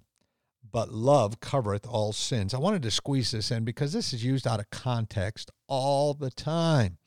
but 0.71 0.91
love 0.91 1.41
covereth 1.41 1.87
all 1.87 2.13
sins. 2.13 2.55
I 2.55 2.59
wanted 2.59 2.83
to 2.83 2.91
squeeze 2.91 3.31
this 3.31 3.51
in 3.51 3.65
because 3.65 3.93
this 3.93 4.13
is 4.13 4.25
used 4.25 4.47
out 4.47 4.61
of 4.61 4.71
context 4.71 5.51
all 5.67 6.15
the 6.15 6.31
time. 6.31 6.99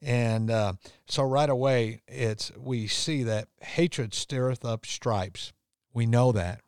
And 0.00 0.50
uh, 0.50 0.74
so 1.06 1.22
right 1.22 1.48
away, 1.48 2.02
it's 2.08 2.50
we 2.56 2.88
see 2.88 3.22
that 3.22 3.48
hatred 3.60 4.14
stirreth 4.14 4.64
up 4.64 4.84
stripes. 4.84 5.52
We 5.94 6.06
know 6.06 6.32
that. 6.32 6.60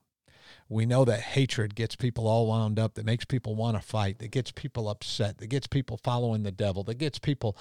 We 0.69 0.87
know 0.87 1.05
that 1.05 1.21
hatred 1.21 1.75
gets 1.75 1.95
people 1.95 2.27
all 2.27 2.47
wound 2.47 2.79
up, 2.79 2.95
that 2.95 3.05
makes 3.05 3.25
people 3.25 3.55
want 3.55 3.77
to 3.77 3.83
fight, 3.87 4.19
that 4.19 4.31
gets 4.31 4.51
people 4.51 4.89
upset, 4.89 5.39
that 5.39 5.49
gets 5.49 5.67
people 5.67 5.99
following 6.03 6.43
the 6.43 6.53
devil, 6.53 6.83
that 6.85 6.99
gets 6.99 7.19
people 7.19 7.57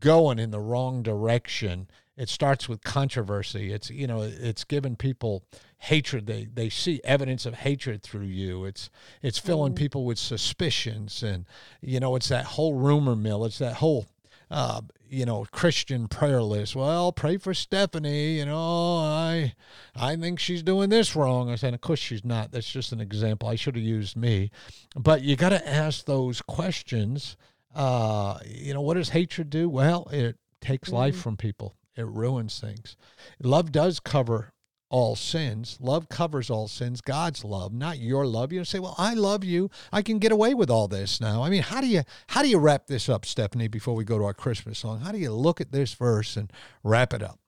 going 0.00 0.38
in 0.38 0.50
the 0.50 0.60
wrong 0.60 1.02
direction. 1.02 1.88
It 2.16 2.28
starts 2.28 2.68
with 2.68 2.84
controversy. 2.84 3.72
It's 3.72 3.90
you 3.90 4.06
know, 4.06 4.22
it's 4.22 4.64
given 4.64 4.94
people 4.94 5.44
hatred. 5.78 6.26
They 6.26 6.44
they 6.44 6.68
see 6.68 7.00
evidence 7.02 7.46
of 7.46 7.54
hatred 7.54 8.02
through 8.02 8.26
you. 8.26 8.64
It's 8.64 8.90
it's 9.22 9.38
filling 9.38 9.72
mm 9.72 9.76
people 9.76 10.04
with 10.04 10.18
suspicions, 10.18 11.22
and 11.22 11.46
you 11.80 11.98
know, 11.98 12.14
it's 12.14 12.28
that 12.28 12.44
whole 12.44 12.74
rumor 12.74 13.16
mill. 13.16 13.44
It's 13.44 13.58
that 13.58 13.74
whole 13.74 14.06
uh, 14.50 14.82
you 15.14 15.24
know, 15.24 15.46
Christian 15.52 16.08
prayer 16.08 16.42
list. 16.42 16.74
Well, 16.74 17.12
pray 17.12 17.36
for 17.36 17.54
Stephanie. 17.54 18.38
You 18.38 18.46
know, 18.46 18.98
I, 18.98 19.54
I 19.94 20.16
think 20.16 20.40
she's 20.40 20.62
doing 20.62 20.90
this 20.90 21.14
wrong. 21.14 21.50
I 21.50 21.54
said, 21.54 21.74
of 21.74 21.80
course 21.80 22.00
she's 22.00 22.24
not. 22.24 22.50
That's 22.50 22.70
just 22.70 22.92
an 22.92 23.00
example. 23.00 23.48
I 23.48 23.54
should 23.54 23.76
have 23.76 23.84
used 23.84 24.16
me, 24.16 24.50
but 24.96 25.22
you 25.22 25.36
got 25.36 25.50
to 25.50 25.68
ask 25.68 26.04
those 26.04 26.42
questions. 26.42 27.36
Uh, 27.74 28.38
you 28.46 28.74
know, 28.74 28.80
what 28.80 28.94
does 28.94 29.10
hatred 29.10 29.50
do? 29.50 29.68
Well, 29.68 30.08
it 30.12 30.36
takes 30.60 30.88
mm-hmm. 30.88 30.96
life 30.96 31.16
from 31.16 31.36
people. 31.36 31.76
It 31.96 32.06
ruins 32.06 32.58
things. 32.58 32.96
Love 33.40 33.70
does 33.70 34.00
cover 34.00 34.52
all 34.90 35.16
sins. 35.16 35.76
Love 35.80 36.08
covers 36.08 36.50
all 36.50 36.68
sins. 36.68 37.00
God's 37.00 37.44
love, 37.44 37.72
not 37.72 37.98
your 37.98 38.26
love. 38.26 38.52
You 38.52 38.64
say, 38.64 38.78
"Well, 38.78 38.94
I 38.98 39.14
love 39.14 39.42
you. 39.42 39.70
I 39.92 40.02
can 40.02 40.18
get 40.18 40.32
away 40.32 40.54
with 40.54 40.70
all 40.70 40.88
this 40.88 41.20
now." 41.20 41.42
I 41.42 41.50
mean, 41.50 41.62
how 41.62 41.80
do 41.80 41.86
you 41.86 42.02
how 42.28 42.42
do 42.42 42.48
you 42.48 42.58
wrap 42.58 42.86
this 42.86 43.08
up, 43.08 43.24
Stephanie? 43.26 43.68
Before 43.68 43.94
we 43.94 44.04
go 44.04 44.18
to 44.18 44.24
our 44.24 44.34
Christmas 44.34 44.78
song, 44.78 45.00
how 45.00 45.12
do 45.12 45.18
you 45.18 45.32
look 45.32 45.60
at 45.60 45.72
this 45.72 45.94
verse 45.94 46.36
and 46.36 46.52
wrap 46.82 47.12
it 47.12 47.22
up? 47.22 47.38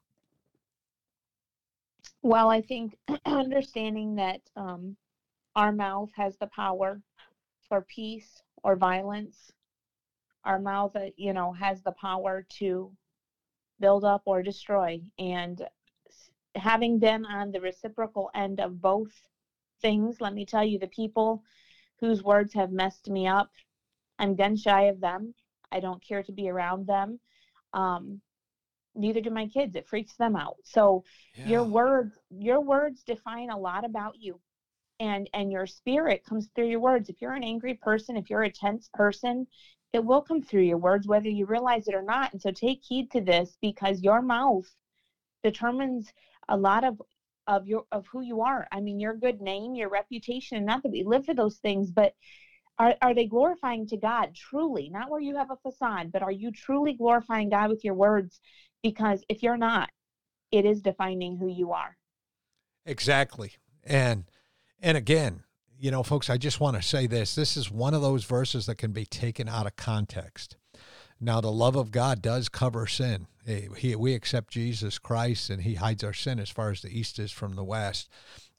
Well, 2.23 2.51
I 2.51 2.61
think 2.61 2.97
understanding 3.25 4.17
that 4.17 4.41
um, 4.57 4.97
our 5.55 5.73
mouth 5.73 6.11
has 6.17 6.37
the 6.39 6.49
power 6.49 7.01
for 7.69 7.83
peace 7.83 8.43
or 8.63 8.77
violence. 8.77 9.53
Our 10.45 10.59
mouth, 10.59 10.97
uh, 10.97 11.11
you 11.17 11.33
know, 11.33 11.53
has 11.53 11.83
the 11.83 11.93
power 11.93 12.45
to 12.59 12.93
build 13.79 14.05
up 14.05 14.23
or 14.25 14.43
destroy. 14.43 15.01
And 15.19 15.63
having 16.57 16.99
been 16.99 17.25
on 17.25 17.53
the 17.53 17.61
reciprocal 17.61 18.31
end 18.35 18.61
of 18.61 18.81
both 18.81 19.13
things, 19.83 20.21
let 20.21 20.35
me 20.35 20.45
tell 20.47 20.65
you, 20.65 20.79
the 20.79 20.89
people 20.89 21.43
whose 22.01 22.23
words 22.23 22.53
have 22.55 22.73
messed 22.73 23.09
me 23.09 23.27
up, 23.27 23.51
I'm 24.19 24.37
gun 24.37 24.57
shy 24.57 24.85
of 24.85 25.01
them. 25.01 25.35
I 25.71 25.81
don't 25.81 26.03
care 26.03 26.23
to 26.23 26.33
be 26.33 26.49
around 26.49 26.87
them. 26.87 27.21
Um, 27.73 28.21
neither 28.95 29.21
do 29.21 29.31
my 29.31 29.47
kids. 29.47 29.77
It 29.77 29.89
freaks 29.89 30.17
them 30.17 30.37
out. 30.37 30.57
So 30.65 31.05
yeah. 31.35 31.49
your 31.49 31.65
words, 31.65 32.19
your 32.31 32.61
words 32.61 33.03
define 33.03 33.51
a 33.51 33.59
lot 33.59 33.85
about 33.85 34.15
you. 34.19 34.41
And 34.99 35.29
and 35.35 35.53
your 35.53 35.67
spirit 35.67 36.25
comes 36.25 36.49
through 36.55 36.69
your 36.69 36.81
words. 36.81 37.11
If 37.11 37.21
you're 37.21 37.35
an 37.35 37.45
angry 37.45 37.75
person, 37.75 38.17
if 38.17 38.31
you're 38.31 38.45
a 38.45 38.51
tense 38.51 38.89
person, 38.95 39.47
it 39.93 40.03
will 40.03 40.23
come 40.23 40.41
through 40.41 40.63
your 40.63 40.79
words 40.79 41.07
whether 41.07 41.29
you 41.29 41.45
realize 41.45 41.87
it 41.87 41.95
or 41.95 42.03
not. 42.03 42.33
And 42.33 42.41
so 42.41 42.51
take 42.51 42.81
heed 42.83 43.11
to 43.11 43.21
this 43.21 43.59
because 43.61 44.01
your 44.01 44.23
mouth 44.23 44.65
determines 45.47 46.13
a 46.49 46.57
lot 46.57 46.85
of 46.85 47.01
of 47.47 47.67
your 47.67 47.85
of 47.93 48.07
who 48.09 48.23
you 48.23 48.43
are. 48.43 48.67
I 48.73 48.81
mean, 48.81 48.99
your 48.99 49.15
good 49.15 49.41
name, 49.41 49.75
your 49.75 49.89
reputation, 49.89 50.57
and 50.57 50.67
not 50.67 50.83
that 50.83 50.93
we 50.93 51.05
live 51.05 51.25
for 51.25 51.35
those 51.35 51.59
things, 51.59 51.91
but 51.91 52.13
are, 52.79 52.95
are 53.01 53.15
they 53.15 53.27
glorifying 53.27 53.87
to 53.89 53.97
God 53.97 54.35
truly? 54.35 54.91
Not 54.91 55.11
where 55.11 55.21
you 55.21 55.37
have 55.37 55.51
a 55.51 55.57
facade, 55.57 56.13
but 56.13 56.23
are 56.23 56.33
you 56.33 56.51
truly 56.51 56.93
glorifying 56.93 57.49
God 57.49 57.71
with 57.71 57.85
your 57.85 57.95
words? 57.95 58.41
Because 58.83 59.25
if 59.29 59.43
you're 59.43 59.57
not, 59.57 59.89
it 60.51 60.65
is 60.67 60.83
defining 60.83 61.37
who 61.39 61.49
you 61.49 61.73
are. 61.73 61.97
Exactly. 62.85 63.53
And 63.85 64.25
and 64.81 64.97
again, 64.97 65.45
you 65.79 65.91
know, 65.91 66.03
folks, 66.03 66.29
I 66.29 66.37
just 66.39 66.61
want 66.61 66.77
to 66.77 66.83
say 66.83 67.07
this. 67.07 67.35
This 67.35 67.57
is 67.57 67.71
one 67.71 67.95
of 67.95 68.03
those 68.03 68.25
verses 68.25 68.67
that 68.67 68.79
can 68.79 68.93
be 68.93 69.07
taken 69.07 69.49
out 69.49 69.67
of 69.67 69.77
context. 69.77 70.57
Now, 71.21 71.41
the 71.41 71.53
love 71.53 71.77
of 71.77 71.91
God 71.91 72.21
does 72.21 72.49
cover 72.49 72.87
sin. 72.87 73.27
He, 73.47 73.95
we 73.95 74.15
accept 74.15 74.53
Jesus 74.53 74.99
Christ 74.99 75.51
and 75.51 75.63
he 75.63 75.75
hides 75.75 76.03
our 76.03 76.13
sin 76.13 76.41
as 76.41 76.51
far 76.51 76.71
as 76.73 76.83
the 76.83 76.89
east 76.89 77.21
is 77.21 77.31
from 77.31 77.55
the 77.55 77.63
west. 77.63 78.09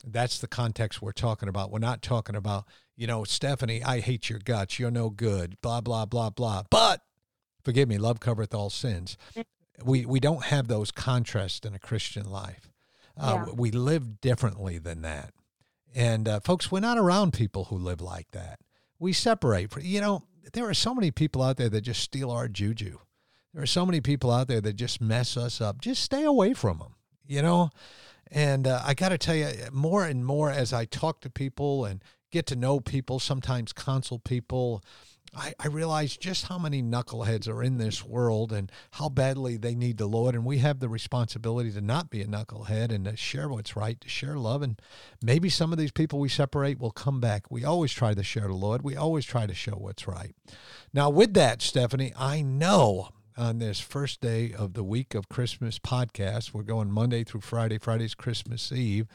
That's 0.06 0.40
the 0.40 0.48
context 0.48 1.02
we're 1.02 1.12
talking 1.12 1.50
about. 1.50 1.72
We're 1.72 1.80
not 1.80 2.02
talking 2.02 2.36
about, 2.38 2.66
you 2.96 3.06
know, 3.06 3.26
Stephanie, 3.26 3.84
I 3.84 4.00
hate 4.00 4.30
your 4.30 4.40
guts. 4.40 4.80
You're 4.80 4.90
no 4.90 5.10
good, 5.10 5.60
blah, 5.62 5.82
blah, 5.82 6.06
blah, 6.06 6.30
blah. 6.30 6.64
But 6.70 7.02
forgive 7.64 7.90
me, 7.90 7.98
love 7.98 8.22
covereth 8.22 8.56
all 8.56 8.70
sins. 8.70 9.18
We, 9.84 10.06
we 10.06 10.22
don't 10.22 10.46
have 10.46 10.70
those 10.70 10.92
contrasts 10.92 11.68
in 11.68 11.74
a 11.74 11.80
Christian 11.80 12.30
life. 12.30 12.70
Uh, 13.18 13.46
yeah. 13.48 13.54
We 13.54 13.72
live 13.72 14.22
differently 14.22 14.78
than 14.78 15.02
that. 15.02 15.34
And 15.94 16.30
uh, 16.30 16.40
folks, 16.40 16.72
we're 16.72 16.80
not 16.80 16.98
around 16.98 17.34
people 17.34 17.66
who 17.66 17.78
live 17.78 18.00
like 18.00 18.32
that. 18.32 18.60
We 19.00 19.12
separate. 19.12 19.72
You 19.82 20.00
know, 20.00 20.24
there 20.54 20.70
are 20.70 20.74
so 20.74 20.96
many 20.96 21.12
people 21.12 21.42
out 21.42 21.58
there 21.58 21.70
that 21.70 21.82
just 21.82 22.02
steal 22.02 22.32
our 22.32 22.48
juju. 22.48 23.00
There 23.58 23.64
are 23.64 23.66
so 23.66 23.88
many 23.88 24.02
people 24.02 24.30
out 24.30 24.48
there 24.48 24.62
that 24.62 24.74
just 24.74 25.02
mess 25.02 25.36
us 25.36 25.62
up. 25.62 25.82
Just 25.82 26.04
stay 26.04 26.24
away 26.24 26.54
from 26.54 26.78
them, 26.78 26.94
you 27.26 27.42
know? 27.42 27.72
And 28.30 28.68
uh, 28.68 28.84
I 28.86 28.94
got 28.94 29.10
to 29.10 29.18
tell 29.18 29.34
you, 29.34 29.50
more 29.72 30.06
and 30.06 30.24
more 30.24 30.52
as 30.52 30.74
I 30.74 30.86
talk 30.86 31.22
to 31.22 31.30
people 31.32 31.84
and 31.84 32.04
get 32.30 32.46
to 32.46 32.56
know 32.56 32.80
people, 32.80 33.18
sometimes 33.18 33.74
consult 33.74 34.24
people, 34.26 34.84
I, 35.36 35.56
I 35.60 35.70
realize 35.70 36.16
just 36.16 36.46
how 36.46 36.60
many 36.60 36.84
knuckleheads 36.84 37.48
are 37.48 37.64
in 37.64 37.80
this 37.80 38.06
world 38.06 38.54
and 38.54 38.72
how 38.92 39.10
badly 39.10 39.58
they 39.58 39.74
need 39.74 39.98
the 39.98 40.06
Lord. 40.06 40.36
And 40.36 40.46
we 40.46 40.60
have 40.60 40.80
the 40.80 40.88
responsibility 40.88 41.72
to 41.72 41.82
not 41.82 42.12
be 42.12 42.22
a 42.22 42.28
knucklehead 42.28 42.92
and 42.92 43.06
to 43.06 43.16
share 43.18 43.50
what's 43.50 43.76
right, 43.76 44.00
to 44.02 44.08
share 44.08 44.38
love. 44.38 44.62
And 44.62 44.80
maybe 45.24 45.50
some 45.50 45.72
of 45.72 45.80
these 45.80 45.92
people 45.92 46.20
we 46.20 46.30
separate 46.30 46.78
will 46.78 46.92
come 46.92 47.20
back. 47.20 47.50
We 47.50 47.66
always 47.66 47.92
try 47.92 48.14
to 48.14 48.22
share 48.22 48.50
the 48.50 48.54
Lord, 48.54 48.84
we 48.84 48.96
always 48.96 49.26
try 49.26 49.48
to 49.48 49.56
show 49.56 49.74
what's 49.74 50.08
right. 50.08 50.36
Now, 50.94 51.10
with 51.10 51.34
that, 51.34 51.64
Stephanie, 51.64 52.14
I 52.16 52.44
know 52.44 53.10
on 53.38 53.60
this 53.60 53.80
first 53.80 54.20
day 54.20 54.52
of 54.52 54.74
the 54.74 54.84
week 54.84 55.14
of 55.14 55.30
Christmas 55.30 55.80
podcast. 55.80 56.54
We're 56.54 56.64
going 56.64 56.92
Monday 56.92 57.24
through 57.24 57.42
Friday. 57.42 57.78
Friday's 57.78 58.16
Christmas 58.16 58.72
Eve. 58.72 59.08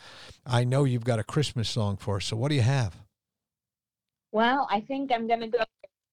I 0.46 0.64
know 0.64 0.84
you've 0.84 1.04
got 1.04 1.18
a 1.18 1.24
Christmas 1.24 1.68
song 1.68 1.96
for 1.96 2.16
us. 2.16 2.26
So 2.26 2.36
what 2.36 2.48
do 2.48 2.54
you 2.54 2.62
have? 2.62 2.96
Well, 4.30 4.68
I 4.70 4.80
think 4.80 5.12
I'm 5.12 5.26
going 5.26 5.40
to 5.40 5.48
go 5.48 5.64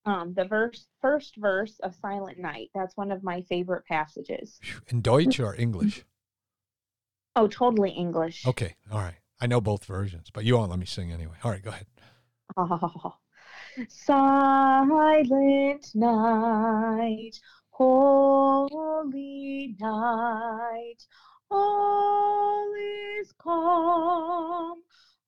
um, 0.05 0.33
the 0.33 0.45
verse, 0.45 0.87
first 1.01 1.35
verse 1.37 1.79
of 1.83 1.93
Silent 1.95 2.39
Night. 2.39 2.69
That's 2.73 2.97
one 2.97 3.11
of 3.11 3.23
my 3.23 3.41
favorite 3.43 3.85
passages. 3.85 4.59
In 4.87 5.01
Deutsch 5.01 5.39
or 5.39 5.55
English? 5.55 6.03
Oh, 7.35 7.47
totally 7.47 7.91
English. 7.91 8.45
Okay, 8.45 8.75
all 8.91 8.99
right. 8.99 9.19
I 9.39 9.47
know 9.47 9.61
both 9.61 9.85
versions, 9.85 10.29
but 10.33 10.43
you 10.43 10.57
won't 10.57 10.69
let 10.71 10.79
me 10.79 10.85
sing 10.85 11.11
anyway. 11.11 11.35
All 11.43 11.51
right, 11.51 11.63
go 11.63 11.69
ahead. 11.69 11.85
Oh, 12.57 13.13
silent 13.87 15.85
night, 15.95 17.39
holy 17.79 19.73
night, 19.79 20.97
all 21.49 22.73
is 23.17 23.31
calm, 23.37 24.79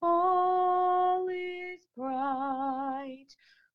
all 0.01 1.29
is 1.29 1.79
bright 1.95 3.27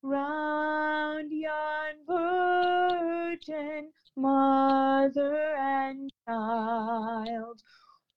round 0.03 1.33
yon 1.33 1.95
virgin 2.07 3.91
mother 4.15 5.57
and 5.59 6.13
child. 6.29 7.63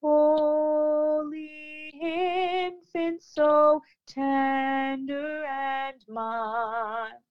Holy 0.02 1.50
infant, 2.02 3.24
so 3.24 3.82
tender 4.08 5.46
and 5.46 6.04
mild, 6.10 7.29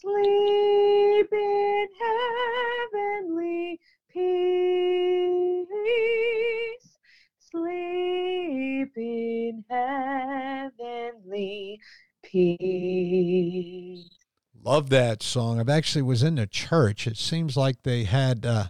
sleep 0.00 1.28
in 1.32 1.86
heavenly 2.92 3.80
peace. 4.12 4.28
Sleep 7.38 8.92
in 8.96 9.64
heavenly 9.68 11.00
peace. 12.22 14.08
Love 14.62 14.90
that 14.90 15.22
song. 15.22 15.58
I've 15.58 15.68
actually 15.68 16.02
was 16.02 16.22
in 16.22 16.36
the 16.36 16.46
church. 16.46 17.06
It 17.06 17.16
seems 17.16 17.56
like 17.56 17.82
they 17.82 18.04
had 18.04 18.46
uh, 18.46 18.66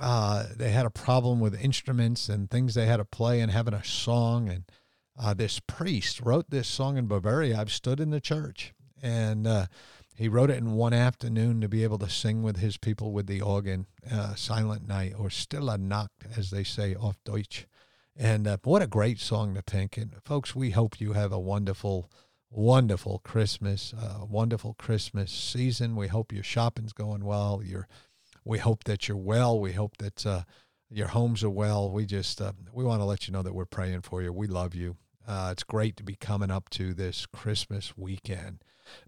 uh, 0.00 0.46
they 0.56 0.70
had 0.70 0.86
a 0.86 0.90
problem 0.90 1.38
with 1.40 1.60
instruments 1.60 2.28
and 2.28 2.50
things 2.50 2.74
they 2.74 2.86
had 2.86 2.96
to 2.96 3.04
play 3.04 3.40
and 3.40 3.52
having 3.52 3.74
a 3.74 3.84
song. 3.84 4.48
And 4.48 4.64
uh, 5.20 5.34
this 5.34 5.60
priest 5.60 6.20
wrote 6.20 6.50
this 6.50 6.66
song 6.66 6.96
in 6.96 7.06
Bavaria. 7.06 7.60
I've 7.60 7.72
stood 7.72 8.00
in 8.00 8.10
the 8.10 8.20
church, 8.20 8.72
and 9.02 9.46
uh, 9.46 9.66
he 10.14 10.28
wrote 10.28 10.50
it 10.50 10.58
in 10.58 10.72
one 10.72 10.92
afternoon 10.92 11.60
to 11.60 11.68
be 11.68 11.82
able 11.82 11.98
to 11.98 12.10
sing 12.10 12.42
with 12.42 12.58
his 12.58 12.76
people 12.76 13.12
with 13.12 13.26
the 13.26 13.40
organ, 13.40 13.86
uh, 14.10 14.34
"Silent 14.34 14.86
Night" 14.86 15.14
or 15.18 15.30
"Stille 15.30 15.76
Nacht," 15.78 16.12
as 16.36 16.50
they 16.50 16.64
say 16.64 16.94
off 16.94 17.16
Deutsch. 17.24 17.66
And 18.16 18.46
uh, 18.46 18.58
what 18.62 18.82
a 18.82 18.86
great 18.86 19.18
song 19.18 19.54
to 19.54 19.62
pick. 19.62 19.96
And 19.96 20.14
folks, 20.24 20.54
we 20.54 20.70
hope 20.70 21.00
you 21.00 21.14
have 21.14 21.32
a 21.32 21.40
wonderful 21.40 22.10
wonderful 22.52 23.20
Christmas, 23.24 23.94
uh, 23.94 24.24
wonderful 24.28 24.74
Christmas 24.74 25.32
season. 25.32 25.96
We 25.96 26.08
hope 26.08 26.32
your 26.32 26.42
shopping's 26.42 26.92
going 26.92 27.24
well. 27.24 27.62
Your, 27.64 27.88
we 28.44 28.58
hope 28.58 28.84
that 28.84 29.08
you're 29.08 29.16
well. 29.16 29.58
We 29.58 29.72
hope 29.72 29.96
that 29.98 30.26
uh, 30.26 30.42
your 30.90 31.08
homes 31.08 31.42
are 31.42 31.50
well. 31.50 31.90
We 31.90 32.04
just 32.04 32.40
uh, 32.40 32.52
we 32.72 32.84
want 32.84 33.00
to 33.00 33.06
let 33.06 33.26
you 33.26 33.32
know 33.32 33.42
that 33.42 33.54
we're 33.54 33.64
praying 33.64 34.02
for 34.02 34.22
you. 34.22 34.32
We 34.32 34.46
love 34.46 34.74
you. 34.74 34.96
Uh, 35.26 35.50
it's 35.52 35.62
great 35.62 35.96
to 35.96 36.02
be 36.02 36.14
coming 36.14 36.50
up 36.50 36.68
to 36.70 36.94
this 36.94 37.26
Christmas 37.26 37.96
weekend. 37.96 38.58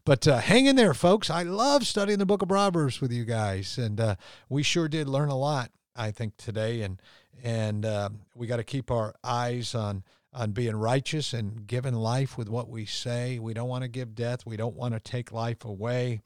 But 0.04 0.26
uh, 0.28 0.38
hang 0.38 0.66
in 0.66 0.76
there, 0.76 0.94
folks. 0.94 1.30
I 1.30 1.42
love 1.42 1.86
studying 1.86 2.18
the 2.18 2.26
book 2.26 2.42
of 2.42 2.48
Proverbs 2.48 3.00
with 3.00 3.12
you 3.12 3.24
guys, 3.24 3.76
and 3.76 4.00
uh, 4.00 4.16
we 4.48 4.62
sure 4.62 4.88
did 4.88 5.08
learn 5.08 5.28
a 5.28 5.36
lot. 5.36 5.70
I 5.96 6.10
think 6.10 6.36
today, 6.36 6.82
and 6.82 7.00
and 7.42 7.86
we 8.34 8.46
got 8.46 8.56
to 8.56 8.64
keep 8.64 8.90
our 8.90 9.14
eyes 9.22 9.74
on 9.74 10.04
on 10.34 10.50
being 10.50 10.74
righteous 10.74 11.32
and 11.32 11.66
giving 11.66 11.94
life 11.94 12.36
with 12.36 12.48
what 12.48 12.68
we 12.68 12.84
say. 12.84 13.38
We 13.38 13.54
don't 13.54 13.68
want 13.68 13.82
to 13.82 13.88
give 13.88 14.14
death. 14.14 14.44
We 14.44 14.56
don't 14.56 14.74
want 14.74 14.94
to 14.94 15.00
take 15.00 15.30
life 15.30 15.64
away. 15.64 16.20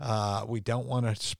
Uh, 0.00 0.44
we 0.48 0.60
don't 0.60 0.86
want 0.86 1.04
to 1.06 1.36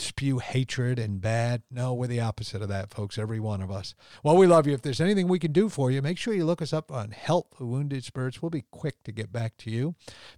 spew 0.00 0.38
hatred 0.38 0.98
and 0.98 1.20
bad. 1.20 1.62
No, 1.70 1.94
we're 1.94 2.06
the 2.06 2.20
opposite 2.20 2.62
of 2.62 2.68
that, 2.68 2.90
folks, 2.90 3.18
every 3.18 3.40
one 3.40 3.62
of 3.62 3.70
us. 3.70 3.94
Well, 4.22 4.36
we 4.36 4.46
love 4.46 4.66
you. 4.66 4.72
If 4.72 4.82
there's 4.82 5.00
anything 5.00 5.28
we 5.28 5.38
can 5.38 5.52
do 5.52 5.68
for 5.68 5.90
you, 5.90 6.02
make 6.02 6.18
sure 6.18 6.34
you 6.34 6.44
look 6.44 6.62
us 6.62 6.72
up 6.72 6.90
on 6.90 7.10
Help 7.10 7.54
for 7.54 7.66
Wounded 7.66 8.04
Spirits. 8.04 8.42
We'll 8.42 8.50
be 8.50 8.64
quick 8.70 9.02
to 9.04 9.12
get 9.12 9.32
back 9.32 9.56
to 9.58 9.70
you. 9.70 9.94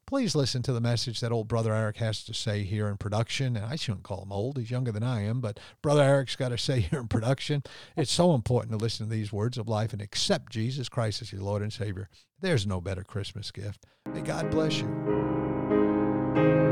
Please 0.07 0.35
listen 0.35 0.63
to 0.63 0.73
the 0.73 0.81
message 0.81 1.21
that 1.21 1.33
old 1.33 1.49
Brother 1.49 1.73
Eric 1.73 1.99
has 1.99 2.25
to 2.25 2.35
say 2.35 2.65
here 2.65 2.89
in 2.89 2.97
production. 2.97 3.57
And 3.57 3.67
I 3.67 3.77
shouldn't 3.77 4.05
call 4.05 4.23
him 4.23 4.33
old, 4.33 4.59
he's 4.59 4.71
younger 4.71 4.93
than 4.93 5.03
I 5.03 5.23
am, 5.25 5.41
but 5.41 5.59
Brother 5.81 6.03
Eric's 6.03 6.37
got 6.37 6.51
to 6.51 6.59
say 6.59 6.81
here 6.91 7.01
in 7.01 7.09
production. 7.09 7.63
It's 7.97 8.13
so 8.13 8.35
important 8.35 8.73
to 8.73 8.83
listen 8.83 9.07
to 9.07 9.13
these 9.13 9.33
words 9.33 9.59
of 9.59 9.69
life 9.69 9.93
and 9.93 10.03
accept 10.03 10.53
Jesus 10.53 10.89
Christ 10.89 11.23
as 11.23 11.33
your 11.33 11.43
Lord 11.43 11.63
and 11.63 11.73
Savior. 11.73 12.09
There's 12.41 12.67
no 12.67 12.81
better 12.81 13.05
Christmas 13.05 13.51
gift. 13.51 13.87
May 14.13 14.23
God 14.23 14.51
bless 14.51 14.79
you. 14.79 16.72